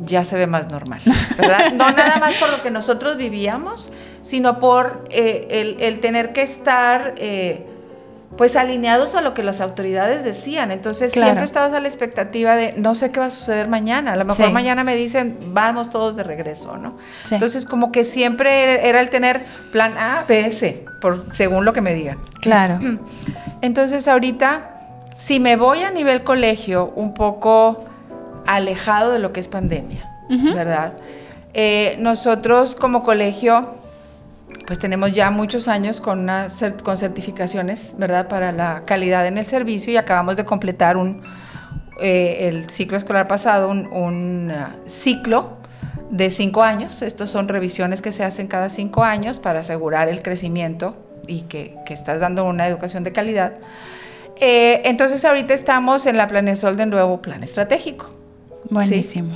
ya 0.00 0.24
se 0.24 0.36
ve 0.36 0.48
más 0.48 0.68
normal, 0.70 1.00
¿verdad? 1.38 1.72
No 1.74 1.90
nada 1.92 2.18
más 2.18 2.34
por 2.36 2.50
lo 2.50 2.62
que 2.62 2.70
nosotros 2.72 3.16
vivíamos, 3.16 3.92
sino 4.22 4.58
por 4.58 5.04
eh, 5.10 5.46
el, 5.50 5.76
el 5.80 6.00
tener 6.00 6.32
que 6.32 6.42
estar 6.42 7.14
eh, 7.18 7.64
pues 8.36 8.56
alineados 8.56 9.14
a 9.14 9.20
lo 9.20 9.34
que 9.34 9.42
las 9.42 9.60
autoridades 9.60 10.24
decían. 10.24 10.70
Entonces 10.72 11.12
Claro. 11.12 11.26
siempre 11.28 11.44
estabas 11.44 11.72
a 11.74 11.80
la 11.80 11.86
expectativa 11.88 12.56
de 12.56 12.72
no 12.76 12.94
sé 12.94 13.10
qué 13.12 13.20
va 13.20 13.26
a 13.26 13.30
suceder 13.30 13.68
mañana. 13.68 14.14
A 14.14 14.16
lo 14.16 14.24
mejor 14.24 14.46
Sí. 14.46 14.52
mañana 14.52 14.84
me 14.84 14.96
dicen 14.96 15.36
vamos 15.48 15.90
todos 15.90 16.16
de 16.16 16.22
regreso, 16.22 16.76
¿no? 16.78 16.96
Sí. 17.24 17.34
Entonces 17.34 17.66
como 17.66 17.92
que 17.92 18.04
siempre 18.04 18.88
era 18.88 19.00
el 19.00 19.10
tener 19.10 19.42
plan 19.70 19.96
A, 19.98 20.24
B, 20.26 20.50
C, 20.50 20.84
por, 21.00 21.26
según 21.34 21.64
lo 21.64 21.72
que 21.72 21.82
me 21.82 21.92
digan. 21.94 22.18
Claro. 22.40 22.78
Entonces 23.60 24.08
ahorita, 24.08 24.70
si 25.16 25.38
me 25.38 25.56
voy 25.56 25.82
a 25.82 25.90
nivel 25.90 26.24
colegio 26.24 26.92
un 26.96 27.14
poco 27.14 27.84
alejado 28.46 29.12
de 29.12 29.18
lo 29.18 29.32
que 29.32 29.40
es 29.40 29.48
pandemia. 29.48 30.08
¿verdad? 30.28 30.94
Eh, 31.52 31.96
nosotros 32.00 32.74
como 32.74 33.02
colegio, 33.02 33.74
pues 34.72 34.78
tenemos 34.78 35.12
ya 35.12 35.30
muchos 35.30 35.68
años 35.68 36.00
con, 36.00 36.20
una 36.20 36.46
cer- 36.46 36.82
con 36.82 36.96
certificaciones, 36.96 37.92
¿verdad? 37.98 38.26
Para 38.26 38.52
la 38.52 38.80
calidad 38.86 39.26
en 39.26 39.36
el 39.36 39.44
servicio 39.44 39.92
y 39.92 39.98
acabamos 39.98 40.34
de 40.34 40.46
completar 40.46 40.96
un, 40.96 41.20
eh, 42.00 42.48
el 42.48 42.70
ciclo 42.70 42.96
escolar 42.96 43.28
pasado, 43.28 43.68
un, 43.68 43.86
un, 43.88 44.50
ah, 44.50 44.70
ciclo 44.86 45.58
de 46.10 46.30
cinco 46.30 46.62
años. 46.62 47.02
Estos 47.02 47.28
son 47.28 47.48
revisiones 47.48 48.00
que 48.00 48.12
se 48.12 48.24
hacen 48.24 48.46
cada 48.46 48.70
cinco 48.70 49.04
años 49.04 49.40
para 49.40 49.60
asegurar 49.60 50.08
el 50.08 50.22
crecimiento 50.22 50.96
y 51.26 51.42
que, 51.42 51.76
que 51.84 51.92
estás 51.92 52.22
dando 52.22 52.46
una 52.46 52.66
educación 52.66 53.04
de 53.04 53.12
calidad. 53.12 53.52
Eh, 54.40 54.80
entonces 54.86 55.22
ahorita 55.26 55.52
estamos 55.52 56.06
en 56.06 56.16
la 56.16 56.28
planeación 56.28 56.78
del 56.78 56.88
nuevo 56.88 57.20
plan 57.20 57.42
estratégico. 57.42 58.08
Buenísimo. 58.70 59.34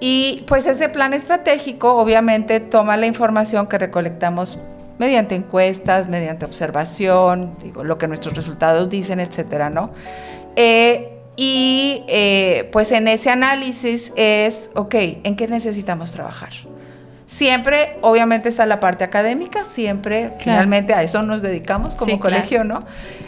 Y 0.00 0.44
pues 0.46 0.66
ese 0.66 0.88
plan 0.88 1.12
estratégico 1.12 1.96
obviamente 1.96 2.60
toma 2.60 2.96
la 2.96 3.06
información 3.06 3.66
que 3.66 3.78
recolectamos 3.78 4.58
mediante 4.98 5.34
encuestas, 5.34 6.08
mediante 6.08 6.44
observación, 6.44 7.56
digo, 7.62 7.84
lo 7.84 7.98
que 7.98 8.08
nuestros 8.08 8.34
resultados 8.34 8.90
dicen, 8.90 9.20
etcétera, 9.20 9.70
¿no? 9.70 9.90
Eh, 10.56 11.14
y 11.36 12.02
eh, 12.08 12.68
pues 12.72 12.90
en 12.90 13.06
ese 13.06 13.30
análisis 13.30 14.12
es, 14.16 14.70
ok, 14.74 14.94
¿en 15.22 15.36
qué 15.36 15.46
necesitamos 15.46 16.10
trabajar? 16.10 16.50
Siempre, 17.28 17.98
obviamente, 18.00 18.48
está 18.48 18.64
la 18.64 18.80
parte 18.80 19.04
académica, 19.04 19.66
siempre, 19.66 20.32
finalmente 20.38 20.94
a 20.94 21.02
eso 21.02 21.22
nos 21.22 21.42
dedicamos 21.42 21.94
como 21.94 22.06
Sí, 22.12 22.18
claro. 22.18 22.36
colegio, 22.36 22.64
¿no? 22.64 22.84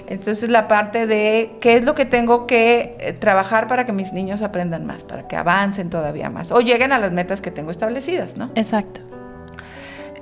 Entonces, 0.08 0.48
la 0.48 0.68
parte 0.68 1.06
de 1.06 1.50
qué 1.60 1.76
es 1.76 1.84
lo 1.84 1.94
que 1.94 2.06
tengo 2.06 2.46
que 2.46 2.96
eh, 2.98 3.12
trabajar 3.12 3.68
para 3.68 3.84
que 3.84 3.92
mis 3.92 4.14
niños 4.14 4.40
aprendan 4.40 4.86
más, 4.86 5.04
para 5.04 5.28
que 5.28 5.36
avancen 5.36 5.90
todavía 5.90 6.30
más 6.30 6.50
o 6.50 6.62
lleguen 6.62 6.92
a 6.92 6.98
las 6.98 7.12
metas 7.12 7.42
que 7.42 7.50
tengo 7.50 7.70
establecidas, 7.70 8.38
¿no? 8.38 8.50
Exacto. 8.54 9.02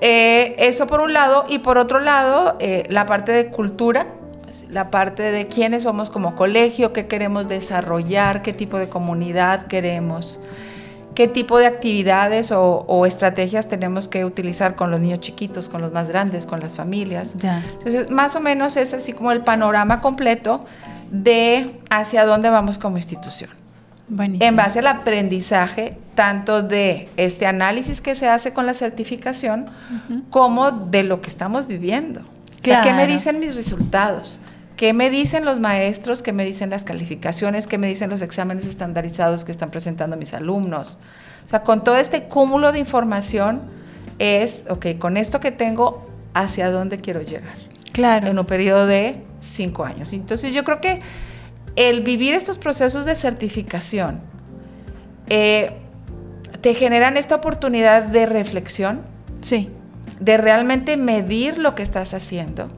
Eh, 0.00 0.56
eso 0.58 0.88
por 0.88 1.00
un 1.00 1.12
lado, 1.12 1.44
y 1.48 1.60
por 1.60 1.78
otro 1.78 2.00
lado, 2.00 2.56
eh, 2.58 2.82
la 2.88 3.06
parte 3.06 3.30
de 3.30 3.46
cultura, 3.46 4.08
la 4.70 4.90
parte 4.90 5.22
de 5.22 5.46
quiénes 5.46 5.84
somos 5.84 6.10
como 6.10 6.34
colegio, 6.34 6.92
qué 6.92 7.06
queremos 7.06 7.46
desarrollar, 7.46 8.42
qué 8.42 8.52
tipo 8.52 8.76
de 8.76 8.88
comunidad 8.88 9.68
queremos, 9.68 10.40
qué 11.18 11.26
tipo 11.26 11.58
de 11.58 11.66
actividades 11.66 12.52
o, 12.52 13.04
estrategias 13.04 13.68
tenemos 13.68 14.06
que 14.06 14.24
utilizar 14.24 14.76
con 14.76 14.92
los 14.92 15.00
niños 15.00 15.18
chiquitos, 15.18 15.68
con 15.68 15.80
los 15.80 15.90
más 15.90 16.06
grandes, 16.06 16.46
con 16.46 16.60
las 16.60 16.76
familias. 16.76 17.34
Entonces, 17.34 18.08
más 18.08 18.36
o 18.36 18.40
menos 18.40 18.76
es 18.76 18.94
así 18.94 19.14
como 19.14 19.32
el 19.32 19.40
panorama 19.40 20.00
completo 20.00 20.60
de 21.10 21.80
hacia 21.90 22.24
dónde 22.24 22.50
vamos 22.50 22.78
como 22.78 22.98
institución. 22.98 23.50
En 24.16 24.54
base 24.54 24.78
al 24.78 24.86
aprendizaje, 24.86 25.98
tanto 26.14 26.62
de 26.62 27.08
este 27.16 27.48
análisis 27.48 28.00
que 28.00 28.14
se 28.14 28.28
hace 28.28 28.52
con 28.52 28.64
la 28.64 28.74
certificación, 28.74 29.66
como 30.30 30.70
de 30.70 31.02
lo 31.02 31.20
que 31.20 31.30
estamos 31.30 31.66
viviendo. 31.66 32.20
¿qué 32.62 32.94
me 32.94 33.08
dicen 33.08 33.40
mis 33.40 33.56
resultados? 33.56 34.38
¿Qué 34.78 34.92
me 34.92 35.10
dicen 35.10 35.44
los 35.44 35.58
maestros? 35.58 36.22
¿Qué 36.22 36.32
me 36.32 36.44
dicen 36.44 36.70
las 36.70 36.84
calificaciones? 36.84 37.66
¿Qué 37.66 37.78
me 37.78 37.88
dicen 37.88 38.10
los 38.10 38.22
exámenes 38.22 38.64
estandarizados 38.64 39.44
que 39.44 39.50
están 39.50 39.72
presentando 39.72 40.16
mis 40.16 40.34
alumnos? 40.34 40.98
O 41.44 41.48
sea, 41.48 41.64
con 41.64 41.82
todo 41.82 41.96
este 41.96 42.28
cúmulo 42.28 42.70
de 42.70 42.78
información 42.78 43.60
es, 44.20 44.66
ok, 44.68 44.96
con 45.00 45.16
esto 45.16 45.40
que 45.40 45.50
tengo, 45.50 46.08
¿hacia 46.32 46.70
dónde 46.70 47.00
quiero 47.00 47.22
llegar? 47.22 47.56
Claro. 47.92 48.28
En 48.28 48.38
un 48.38 48.46
periodo 48.46 48.86
de 48.86 49.20
cinco 49.40 49.84
años. 49.84 50.12
Entonces 50.12 50.54
yo 50.54 50.62
creo 50.62 50.80
que 50.80 51.00
el 51.74 52.02
vivir 52.02 52.34
estos 52.34 52.56
procesos 52.56 53.04
de 53.04 53.16
certificación 53.16 54.20
eh, 55.28 55.72
te 56.60 56.74
generan 56.74 57.16
esta 57.16 57.34
oportunidad 57.34 58.04
de 58.04 58.26
reflexión. 58.26 59.00
Sí. 59.40 59.70
De 60.20 60.36
realmente 60.36 60.96
medir 60.96 61.58
lo 61.58 61.74
que 61.74 61.82
estás 61.82 62.14
haciendo, 62.14 62.68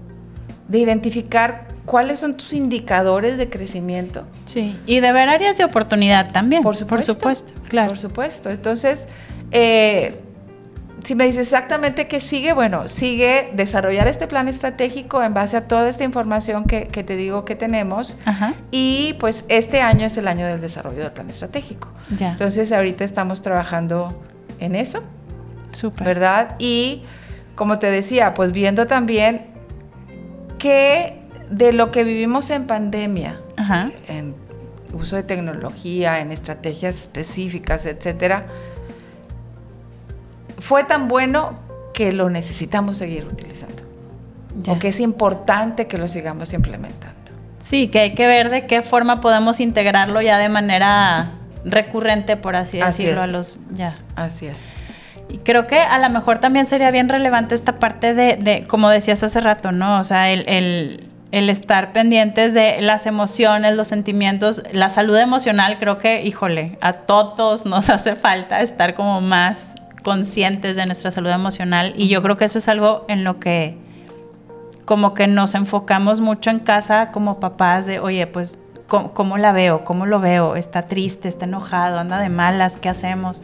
de 0.68 0.78
identificar 0.78 1.69
cuáles 1.90 2.20
son 2.20 2.36
tus 2.36 2.52
indicadores 2.52 3.36
de 3.36 3.50
crecimiento. 3.50 4.24
Sí, 4.44 4.78
y 4.86 5.00
de 5.00 5.10
ver 5.10 5.28
áreas 5.28 5.58
de 5.58 5.64
oportunidad 5.64 6.30
también. 6.30 6.62
Por 6.62 6.76
supuesto. 6.76 7.14
Por 7.14 7.34
supuesto, 7.34 7.54
claro. 7.68 7.88
Por 7.88 7.98
supuesto. 7.98 8.48
Entonces, 8.48 9.08
eh, 9.50 10.22
si 11.02 11.16
me 11.16 11.24
dices 11.24 11.48
exactamente 11.48 12.06
qué 12.06 12.20
sigue, 12.20 12.52
bueno, 12.52 12.86
sigue 12.86 13.50
desarrollar 13.54 14.06
este 14.06 14.28
plan 14.28 14.46
estratégico 14.46 15.20
en 15.24 15.34
base 15.34 15.56
a 15.56 15.66
toda 15.66 15.88
esta 15.88 16.04
información 16.04 16.64
que, 16.66 16.84
te 16.86 17.16
digo 17.16 17.44
que 17.44 17.56
tenemos. 17.56 18.16
Y 18.70 19.14
pues 19.14 19.44
este 19.48 19.80
año 19.80 20.06
es 20.06 20.16
el 20.16 20.28
año 20.28 20.46
del 20.46 20.60
desarrollo 20.60 21.02
del 21.02 21.10
plan 21.10 21.28
estratégico. 21.28 21.88
Entonces 22.20 22.70
ahorita 22.70 23.02
estamos 23.02 23.42
trabajando 23.42 24.22
en 24.60 24.76
eso. 24.76 25.02
Súper. 25.72 26.06
¿Verdad? 26.06 26.54
Y 26.60 27.02
como 27.56 27.80
te 27.80 27.90
decía, 27.90 28.32
pues 28.32 28.52
viendo 28.52 28.86
también 28.86 29.46
qué 30.56 31.19
de 31.50 31.72
lo 31.72 31.90
que 31.90 32.04
vivimos 32.04 32.48
en 32.50 32.66
pandemia, 32.66 33.40
en 34.08 34.34
uso 34.92 35.16
de 35.16 35.22
tecnología, 35.22 36.20
en 36.20 36.32
estrategias 36.32 36.96
específicas, 36.96 37.86
etcétera, 37.86 38.44
fue 40.58 40.84
tan 40.84 41.08
bueno 41.08 41.58
que 41.92 42.12
lo 42.12 42.30
necesitamos 42.30 42.96
seguir 42.98 43.26
utilizando. 43.26 43.82
O 44.66 44.78
que 44.78 44.88
es 44.88 45.00
importante 45.00 45.86
que 45.86 45.98
lo 45.98 46.08
sigamos 46.08 46.52
implementando. 46.52 47.16
Sí, 47.60 47.88
que 47.88 48.00
hay 48.00 48.14
que 48.14 48.26
ver 48.26 48.50
de 48.50 48.66
qué 48.66 48.82
forma 48.82 49.20
podemos 49.20 49.60
integrarlo 49.60 50.20
ya 50.22 50.38
de 50.38 50.48
manera 50.48 51.30
recurrente, 51.64 52.36
por 52.36 52.56
así, 52.56 52.78
decirlo, 52.78 53.22
a 53.22 53.26
los 53.26 53.60
ya. 53.72 53.96
Así 54.16 54.46
es. 54.46 54.58
Y 55.28 55.38
creo 55.38 55.66
que 55.66 55.78
a 55.78 55.98
lo 55.98 56.10
mejor 56.10 56.38
también 56.38 56.66
sería 56.66 56.90
bien 56.90 57.08
relevante 57.08 57.54
esta 57.54 57.78
parte 57.78 58.14
de, 58.14 58.66
como 58.66 58.90
decías 58.90 59.22
hace 59.22 59.40
rato, 59.40 59.72
¿no? 59.72 60.00
O 60.00 60.04
sea, 60.04 60.30
el, 60.30 60.48
el 60.48 61.09
estar 61.32 61.92
pendientes 61.92 62.54
de 62.54 62.80
las 62.80 63.06
emociones, 63.06 63.74
los 63.74 63.88
sentimientos, 63.88 64.62
la 64.72 64.90
salud 64.90 65.16
emocional, 65.16 65.78
creo 65.78 65.98
que, 65.98 66.22
híjole, 66.22 66.78
a 66.80 66.92
todos 66.92 67.66
nos 67.66 67.90
hace 67.90 68.16
falta 68.16 68.60
estar 68.60 68.94
como 68.94 69.20
más 69.20 69.74
conscientes 70.02 70.76
de 70.76 70.86
nuestra 70.86 71.10
salud 71.10 71.30
emocional. 71.30 71.92
Y 71.96 72.08
yo 72.08 72.22
creo 72.22 72.36
que 72.36 72.44
eso 72.44 72.58
es 72.58 72.68
algo 72.68 73.04
en 73.08 73.24
lo 73.24 73.38
que 73.38 73.76
como 74.84 75.14
que 75.14 75.28
nos 75.28 75.54
enfocamos 75.54 76.20
mucho 76.20 76.50
en 76.50 76.58
casa 76.58 77.10
como 77.12 77.38
papás 77.38 77.86
de, 77.86 78.00
oye, 78.00 78.26
pues 78.26 78.58
¿Cómo, 78.90 79.38
la 79.38 79.52
veo? 79.52 79.84
¿Cómo 79.84 80.04
lo 80.04 80.18
veo? 80.18 80.56
¿Está 80.56 80.82
triste? 80.82 81.28
¿Está 81.28 81.44
enojado? 81.44 82.00
¿Anda 82.00 82.18
de 82.18 82.28
malas? 82.28 82.76
¿Qué 82.76 82.88
hacemos? 82.88 83.40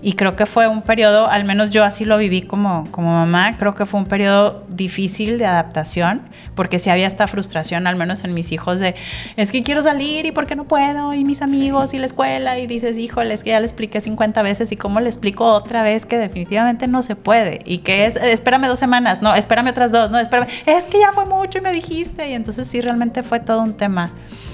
Y 0.00 0.12
creo 0.12 0.36
que 0.36 0.46
fue 0.46 0.68
un 0.68 0.82
periodo, 0.82 1.26
al 1.26 1.44
menos 1.44 1.70
yo 1.70 1.82
así 1.82 2.04
lo 2.04 2.16
viví 2.18 2.42
como, 2.42 2.86
como 2.92 3.10
mamá, 3.10 3.56
creo 3.56 3.74
que 3.74 3.84
fue 3.84 3.98
un 3.98 4.06
periodo 4.06 4.64
difícil 4.68 5.38
de 5.38 5.46
adaptación, 5.46 6.22
porque 6.54 6.78
si 6.78 6.90
había 6.90 7.08
esta 7.08 7.26
frustración, 7.26 7.88
al 7.88 7.96
menos 7.96 8.22
en 8.22 8.32
mis 8.32 8.52
hijos, 8.52 8.78
de 8.78 8.94
es 9.36 9.50
que 9.50 9.64
quiero 9.64 9.82
salir 9.82 10.24
y 10.24 10.30
por 10.30 10.46
qué 10.46 10.54
no 10.54 10.64
puedo, 10.64 11.12
y 11.12 11.24
mis 11.24 11.42
amigos 11.42 11.92
y 11.92 11.98
la 11.98 12.06
escuela, 12.06 12.56
y 12.60 12.68
dices, 12.68 12.96
híjole, 12.98 13.34
es 13.34 13.42
que 13.42 13.50
ya 13.50 13.58
le 13.58 13.66
expliqué 13.66 14.00
50 14.00 14.40
veces, 14.42 14.70
y 14.70 14.76
cómo 14.76 15.00
le 15.00 15.08
explico 15.08 15.52
otra 15.52 15.82
vez 15.82 16.06
que 16.06 16.18
definitivamente 16.18 16.86
no 16.86 17.02
se 17.02 17.16
puede, 17.16 17.58
y 17.64 17.78
que 17.78 18.06
es, 18.06 18.14
espérame 18.14 18.68
dos 18.68 18.78
semanas, 18.78 19.20
no, 19.20 19.34
espérame 19.34 19.70
otras 19.70 19.90
dos, 19.90 20.12
no, 20.12 20.20
espérame, 20.20 20.46
es 20.66 20.84
que 20.84 21.00
ya 21.00 21.12
fue 21.12 21.26
mucho 21.26 21.58
y 21.58 21.62
me 21.62 21.72
dijiste, 21.72 22.30
y 22.30 22.34
entonces 22.34 22.68
sí, 22.68 22.80
realmente 22.80 23.24
fue 23.24 23.40
todo 23.40 23.60
un 23.62 23.74
tema. 23.74 24.12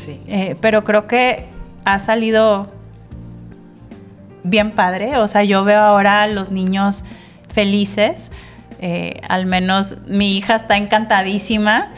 Eh, 0.09 0.57
pero 0.61 0.85
creo 0.85 1.07
que 1.07 1.47
ha 1.85 1.99
salido 1.99 2.71
bien 4.43 4.73
padre. 4.73 5.19
O 5.19 5.29
sea, 5.29 5.45
yo 5.45 5.65
veo 5.65 5.81
ahora 5.81 6.23
a 6.23 6.27
los 6.27 6.51
niños 6.51 7.05
felices. 7.53 8.33
Eh, 8.81 9.21
al 9.29 9.47
menos 9.47 9.97
mi 10.07 10.37
hija 10.37 10.57
está 10.57 10.77
encantadísima. 10.77 11.91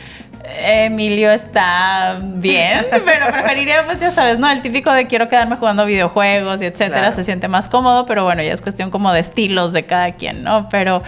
Emilio 0.62 1.31
está 1.31 2.21
bien, 2.23 2.85
pero 3.07 3.27
preferiría, 3.29 3.87
pues 3.87 4.01
ya 4.01 4.11
sabes, 4.11 4.38
¿no? 4.38 4.51
El 4.51 4.61
típico 4.61 4.93
de 4.93 5.07
quiero 5.07 5.27
quedarme 5.29 5.57
jugando 5.57 5.87
videojuegos 5.87 6.61
y 6.61 6.67
etcétera, 6.67 7.12
se 7.12 7.25
siente 7.25 7.49
más 7.49 7.71
cómodo, 7.71 8.05
pero 8.05 8.25
bueno, 8.25 8.43
ya 8.43 8.53
es 8.53 8.61
cuestión 8.61 8.90
como 8.90 9.11
de 9.14 9.21
estilos 9.21 9.73
de 9.73 9.87
cada 9.87 10.12
quien, 10.12 10.45
¿no? 10.45 10.69
Pero 10.69 11.03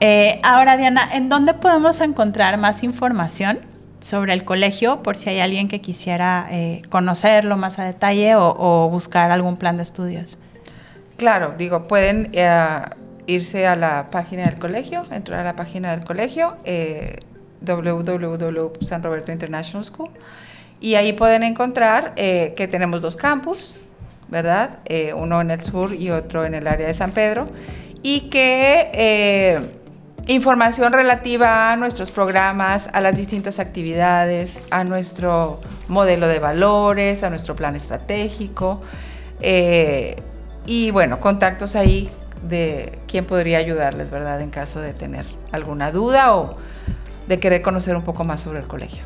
eh, 0.00 0.40
ahora, 0.42 0.76
Diana, 0.76 1.08
¿en 1.12 1.28
dónde 1.28 1.54
podemos 1.54 2.00
encontrar 2.00 2.58
más 2.58 2.82
información 2.82 3.60
sobre 4.00 4.32
el 4.32 4.44
colegio 4.44 5.02
por 5.02 5.16
si 5.16 5.30
hay 5.30 5.40
alguien 5.40 5.68
que 5.68 5.80
quisiera 5.80 6.48
eh, 6.50 6.82
conocerlo 6.88 7.56
más 7.56 7.78
a 7.78 7.84
detalle 7.84 8.34
o, 8.36 8.88
buscar 8.90 9.30
algún 9.30 9.56
plan 9.56 9.76
de 9.76 9.82
estudios. 9.82 10.38
Claro, 11.16 11.54
digo, 11.56 11.88
pueden 11.88 12.30
eh, 12.32 12.80
irse 13.26 13.66
a 13.66 13.74
la 13.74 14.10
página 14.10 14.44
del 14.44 14.58
colegio, 14.58 15.04
entrar 15.10 15.40
a 15.40 15.44
la 15.44 15.56
página 15.56 15.92
del 15.92 16.04
colegio, 16.04 16.56
eh, 16.64 17.20
www.san 17.62 19.02
Roberto 19.02 19.32
International 19.32 19.84
School, 19.84 20.10
y 20.78 20.94
ahí 20.94 21.14
pueden 21.14 21.42
encontrar 21.42 22.12
eh, 22.16 22.52
que 22.54 22.68
tenemos 22.68 23.00
dos 23.00 23.16
campus, 23.16 23.86
¿verdad? 24.28 24.80
uno 25.14 25.40
en 25.40 25.50
el 25.52 25.62
sur 25.62 25.94
y 25.94 26.10
otro 26.10 26.44
en 26.44 26.54
el 26.54 26.66
área 26.66 26.86
de 26.86 26.94
San 26.94 27.12
Pedro, 27.12 27.46
y 28.02 28.28
que 28.28 29.58
información 30.26 30.92
relativa 30.92 31.72
a 31.72 31.76
nuestros 31.76 32.10
programas, 32.10 32.88
a 32.92 33.00
las 33.00 33.16
distintas 33.16 33.58
actividades, 33.58 34.60
a 34.70 34.84
nuestro 34.84 35.60
modelo 35.88 36.26
de 36.26 36.38
valores, 36.38 37.22
a 37.22 37.30
nuestro 37.30 37.54
plan 37.54 37.76
estratégico. 37.76 38.80
Eh, 39.40 40.16
y 40.66 40.90
bueno, 40.90 41.20
contactos 41.20 41.76
ahí 41.76 42.10
de 42.42 42.98
quién 43.06 43.24
podría 43.24 43.58
ayudarles, 43.58 44.10
¿verdad? 44.10 44.40
En 44.40 44.50
caso 44.50 44.80
de 44.80 44.92
tener 44.92 45.26
alguna 45.52 45.92
duda 45.92 46.34
o 46.34 46.56
de 47.28 47.38
querer 47.38 47.62
conocer 47.62 47.96
un 47.96 48.02
poco 48.02 48.24
más 48.24 48.40
sobre 48.40 48.60
el 48.60 48.66
colegio. 48.66 49.04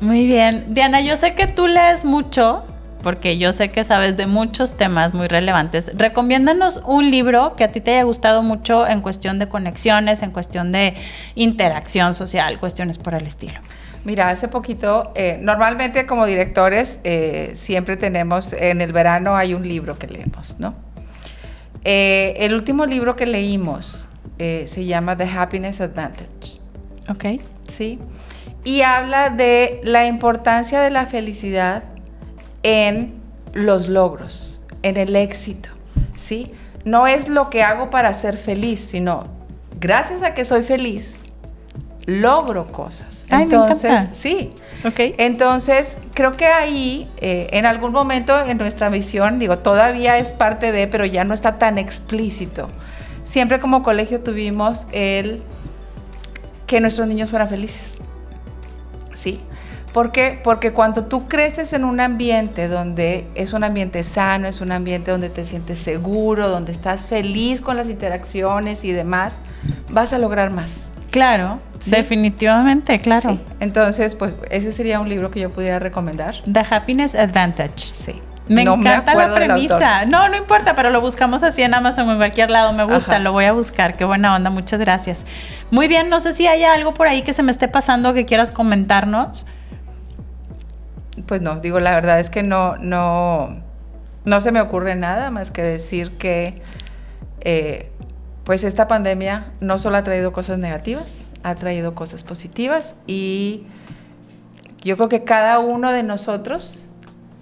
Muy 0.00 0.26
bien. 0.26 0.74
Diana, 0.74 1.00
yo 1.00 1.16
sé 1.16 1.34
que 1.34 1.46
tú 1.46 1.66
lees 1.66 2.04
mucho 2.04 2.64
porque 3.08 3.38
yo 3.38 3.54
sé 3.54 3.70
que 3.70 3.84
sabes 3.84 4.18
de 4.18 4.26
muchos 4.26 4.76
temas 4.76 5.14
muy 5.14 5.28
relevantes. 5.28 5.90
Recomiéndanos 5.94 6.82
un 6.84 7.10
libro 7.10 7.56
que 7.56 7.64
a 7.64 7.72
ti 7.72 7.80
te 7.80 7.92
haya 7.92 8.02
gustado 8.02 8.42
mucho 8.42 8.86
en 8.86 9.00
cuestión 9.00 9.38
de 9.38 9.48
conexiones, 9.48 10.22
en 10.22 10.30
cuestión 10.30 10.72
de 10.72 10.92
interacción 11.34 12.12
social, 12.12 12.58
cuestiones 12.60 12.98
por 12.98 13.14
el 13.14 13.26
estilo. 13.26 13.60
Mira, 14.04 14.28
hace 14.28 14.48
poquito, 14.48 15.10
eh, 15.14 15.38
normalmente 15.40 16.04
como 16.04 16.26
directores 16.26 17.00
eh, 17.02 17.52
siempre 17.54 17.96
tenemos, 17.96 18.52
en 18.52 18.82
el 18.82 18.92
verano 18.92 19.36
hay 19.38 19.54
un 19.54 19.66
libro 19.66 19.98
que 19.98 20.06
leemos, 20.06 20.56
¿no? 20.58 20.74
Eh, 21.84 22.34
el 22.40 22.52
último 22.52 22.84
libro 22.84 23.16
que 23.16 23.24
leímos 23.24 24.06
se 24.36 24.84
llama 24.84 25.16
The 25.16 25.30
Happiness 25.30 25.80
Advantage. 25.80 26.60
Ok. 27.08 27.40
Sí. 27.66 27.98
Y 28.64 28.82
habla 28.82 29.30
de 29.30 29.80
la 29.82 30.06
importancia 30.06 30.82
de 30.82 30.90
la 30.90 31.06
felicidad 31.06 31.84
en 32.62 33.14
los 33.52 33.88
logros, 33.88 34.60
en 34.82 34.96
el 34.96 35.16
éxito, 35.16 35.70
¿sí? 36.14 36.52
No 36.84 37.06
es 37.06 37.28
lo 37.28 37.50
que 37.50 37.62
hago 37.62 37.90
para 37.90 38.12
ser 38.14 38.38
feliz, 38.38 38.80
sino 38.80 39.26
gracias 39.80 40.22
a 40.22 40.34
que 40.34 40.44
soy 40.44 40.62
feliz, 40.62 41.22
logro 42.06 42.72
cosas. 42.72 43.24
Entonces, 43.28 44.08
sí. 44.12 44.52
Okay. 44.84 45.14
Entonces, 45.18 45.98
creo 46.14 46.36
que 46.36 46.46
ahí, 46.46 47.08
eh, 47.18 47.48
en 47.52 47.66
algún 47.66 47.92
momento 47.92 48.38
en 48.38 48.56
nuestra 48.58 48.88
visión, 48.88 49.38
digo, 49.38 49.58
todavía 49.58 50.16
es 50.18 50.32
parte 50.32 50.72
de, 50.72 50.86
pero 50.86 51.04
ya 51.04 51.24
no 51.24 51.34
está 51.34 51.58
tan 51.58 51.78
explícito. 51.78 52.68
siempre 53.24 53.60
como 53.60 53.82
colegio 53.82 54.20
tuvimos 54.20 54.86
el 54.92 55.42
que 56.66 56.80
nuestros 56.80 57.06
niños 57.08 57.30
fueran 57.30 57.48
felices. 57.48 57.98
¿Sí? 59.12 59.40
¿Por 59.92 60.12
qué? 60.12 60.40
Porque 60.42 60.72
cuando 60.72 61.04
tú 61.04 61.28
creces 61.28 61.72
en 61.72 61.84
un 61.84 62.00
ambiente 62.00 62.68
donde 62.68 63.26
es 63.34 63.52
un 63.52 63.64
ambiente 63.64 64.02
sano, 64.02 64.46
es 64.46 64.60
un 64.60 64.72
ambiente 64.72 65.10
donde 65.10 65.30
te 65.30 65.44
sientes 65.44 65.78
seguro, 65.78 66.48
donde 66.48 66.72
estás 66.72 67.06
feliz 67.06 67.60
con 67.60 67.76
las 67.76 67.88
interacciones 67.88 68.84
y 68.84 68.92
demás, 68.92 69.40
vas 69.90 70.12
a 70.12 70.18
lograr 70.18 70.50
más. 70.50 70.90
Claro, 71.10 71.58
definitivamente, 71.86 72.98
claro. 72.98 73.30
Sí. 73.30 73.40
Entonces, 73.60 74.14
pues 74.14 74.36
ese 74.50 74.72
sería 74.72 75.00
un 75.00 75.08
libro 75.08 75.30
que 75.30 75.40
yo 75.40 75.50
pudiera 75.50 75.78
recomendar. 75.78 76.36
The 76.50 76.64
Happiness 76.70 77.14
Advantage. 77.14 77.92
Sí. 77.92 78.20
Me 78.48 78.62
encanta 78.62 79.14
la 79.14 79.34
premisa. 79.34 80.04
No, 80.06 80.28
no 80.28 80.36
importa, 80.36 80.74
pero 80.74 80.90
lo 80.90 81.00
buscamos 81.00 81.42
así 81.42 81.62
en 81.62 81.74
Amazon 81.74 82.08
o 82.08 82.12
en 82.12 82.18
cualquier 82.18 82.50
lado. 82.50 82.72
Me 82.72 82.84
gusta, 82.84 83.18
lo 83.18 83.32
voy 83.32 83.44
a 83.44 83.52
buscar. 83.52 83.96
Qué 83.96 84.04
buena 84.04 84.34
onda, 84.34 84.50
muchas 84.50 84.80
gracias. 84.80 85.26
Muy 85.70 85.88
bien, 85.88 86.08
no 86.08 86.20
sé 86.20 86.32
si 86.32 86.46
hay 86.46 86.64
algo 86.64 86.94
por 86.94 87.08
ahí 87.08 87.22
que 87.22 87.32
se 87.32 87.42
me 87.42 87.52
esté 87.52 87.68
pasando 87.68 88.14
que 88.14 88.24
quieras 88.24 88.50
comentarnos. 88.50 89.46
Pues 91.26 91.40
no, 91.40 91.60
digo, 91.60 91.80
la 91.80 91.94
verdad 91.94 92.20
es 92.20 92.30
que 92.30 92.42
no, 92.42 92.76
no, 92.76 93.62
no 94.24 94.40
se 94.40 94.52
me 94.52 94.60
ocurre 94.60 94.94
nada 94.94 95.30
más 95.30 95.50
que 95.50 95.62
decir 95.62 96.12
que 96.18 96.60
eh, 97.40 97.90
pues 98.44 98.64
esta 98.64 98.88
pandemia 98.88 99.52
no 99.60 99.78
solo 99.78 99.96
ha 99.96 100.04
traído 100.04 100.32
cosas 100.32 100.58
negativas, 100.58 101.26
ha 101.42 101.54
traído 101.54 101.94
cosas 101.94 102.24
positivas 102.24 102.94
y 103.06 103.64
yo 104.82 104.96
creo 104.96 105.08
que 105.08 105.24
cada 105.24 105.58
uno 105.58 105.92
de 105.92 106.02
nosotros 106.02 106.86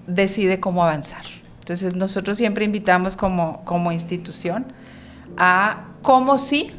decide 0.06 0.60
cómo 0.60 0.82
avanzar. 0.82 1.24
Entonces 1.60 1.94
nosotros 1.96 2.36
siempre 2.36 2.64
invitamos 2.64 3.16
como, 3.16 3.62
como 3.64 3.92
institución 3.92 4.66
a 5.36 5.88
cómo 6.02 6.38
sí 6.38 6.72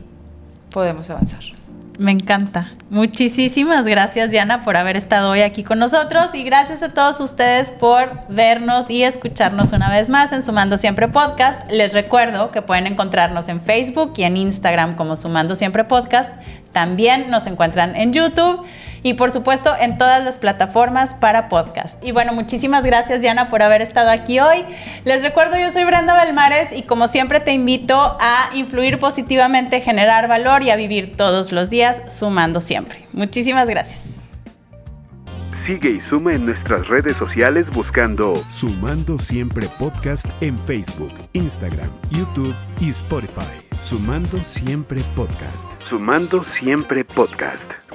podemos 0.72 1.10
avanzar. 1.10 1.57
Me 1.98 2.12
encanta. 2.12 2.72
Muchísimas 2.92 3.86
gracias 3.86 4.30
Diana 4.30 4.64
por 4.64 4.78
haber 4.78 4.96
estado 4.96 5.32
hoy 5.32 5.42
aquí 5.42 5.64
con 5.64 5.80
nosotros 5.80 6.28
y 6.34 6.44
gracias 6.44 6.84
a 6.84 6.94
todos 6.94 7.20
ustedes 7.20 7.72
por 7.72 8.28
vernos 8.30 8.90
y 8.92 9.04
escucharnos 9.04 9.72
una 9.74 9.90
vez 9.90 10.10
más 10.10 10.32
en 10.32 10.44
Sumando 10.44 10.78
Siempre 10.78 11.08
Podcast. 11.08 11.60
Les 11.72 11.94
recuerdo 11.94 12.52
que 12.52 12.62
pueden 12.62 12.86
encontrarnos 12.86 13.50
en 13.50 13.62
Facebook 13.62 14.14
y 14.18 14.24
en 14.24 14.38
Instagram 14.38 14.96
como 14.96 15.16
Sumando 15.16 15.56
Siempre 15.56 15.86
Podcast. 15.86 16.32
También 16.72 17.32
nos 17.32 17.48
encuentran 17.48 17.96
en 17.96 18.14
YouTube 18.14 18.64
y 19.08 19.14
por 19.14 19.32
supuesto 19.32 19.74
en 19.80 19.98
todas 19.98 20.22
las 20.22 20.38
plataformas 20.38 21.16
para 21.16 21.48
podcast. 21.48 22.04
Y 22.04 22.12
bueno, 22.12 22.34
muchísimas 22.34 22.86
gracias 22.86 23.22
Diana 23.22 23.50
por 23.50 23.62
haber 23.62 23.82
estado 23.82 24.10
aquí 24.10 24.42
hoy. 24.42 24.66
Les 25.06 25.24
recuerdo, 25.24 25.58
yo 25.58 25.72
soy 25.72 25.86
Brenda 25.86 26.22
Belmares 26.22 26.74
y 26.74 26.84
como 26.84 27.08
siempre 27.08 27.40
te 27.40 27.54
invito 27.54 28.18
a 28.20 28.50
influir 28.54 29.00
positivamente, 29.00 29.80
generar 29.80 30.28
valor 30.28 30.62
y 30.64 30.72
a 30.72 30.76
vivir 30.76 31.16
todos 31.16 31.54
los 31.54 31.70
días 31.70 32.02
sumando 32.08 32.60
siempre. 32.60 33.08
Muchísimas 33.14 33.70
gracias. 33.70 34.16
Sigue 35.54 35.90
y 35.90 36.02
suma 36.02 36.34
en 36.34 36.46
nuestras 36.46 36.88
redes 36.88 37.16
sociales 37.16 37.70
buscando 37.70 38.36
Sumando 38.50 39.20
Siempre 39.20 39.68
Podcast 39.80 40.26
en 40.42 40.58
Facebook, 40.58 41.14
Instagram, 41.32 41.90
YouTube 42.10 42.56
y 42.82 42.90
Spotify. 42.90 43.64
Sumando 43.82 44.44
Siempre 44.44 45.02
Podcast. 45.16 45.72
Sumando 45.84 46.44
Siempre 46.44 47.06
Podcast. 47.06 47.87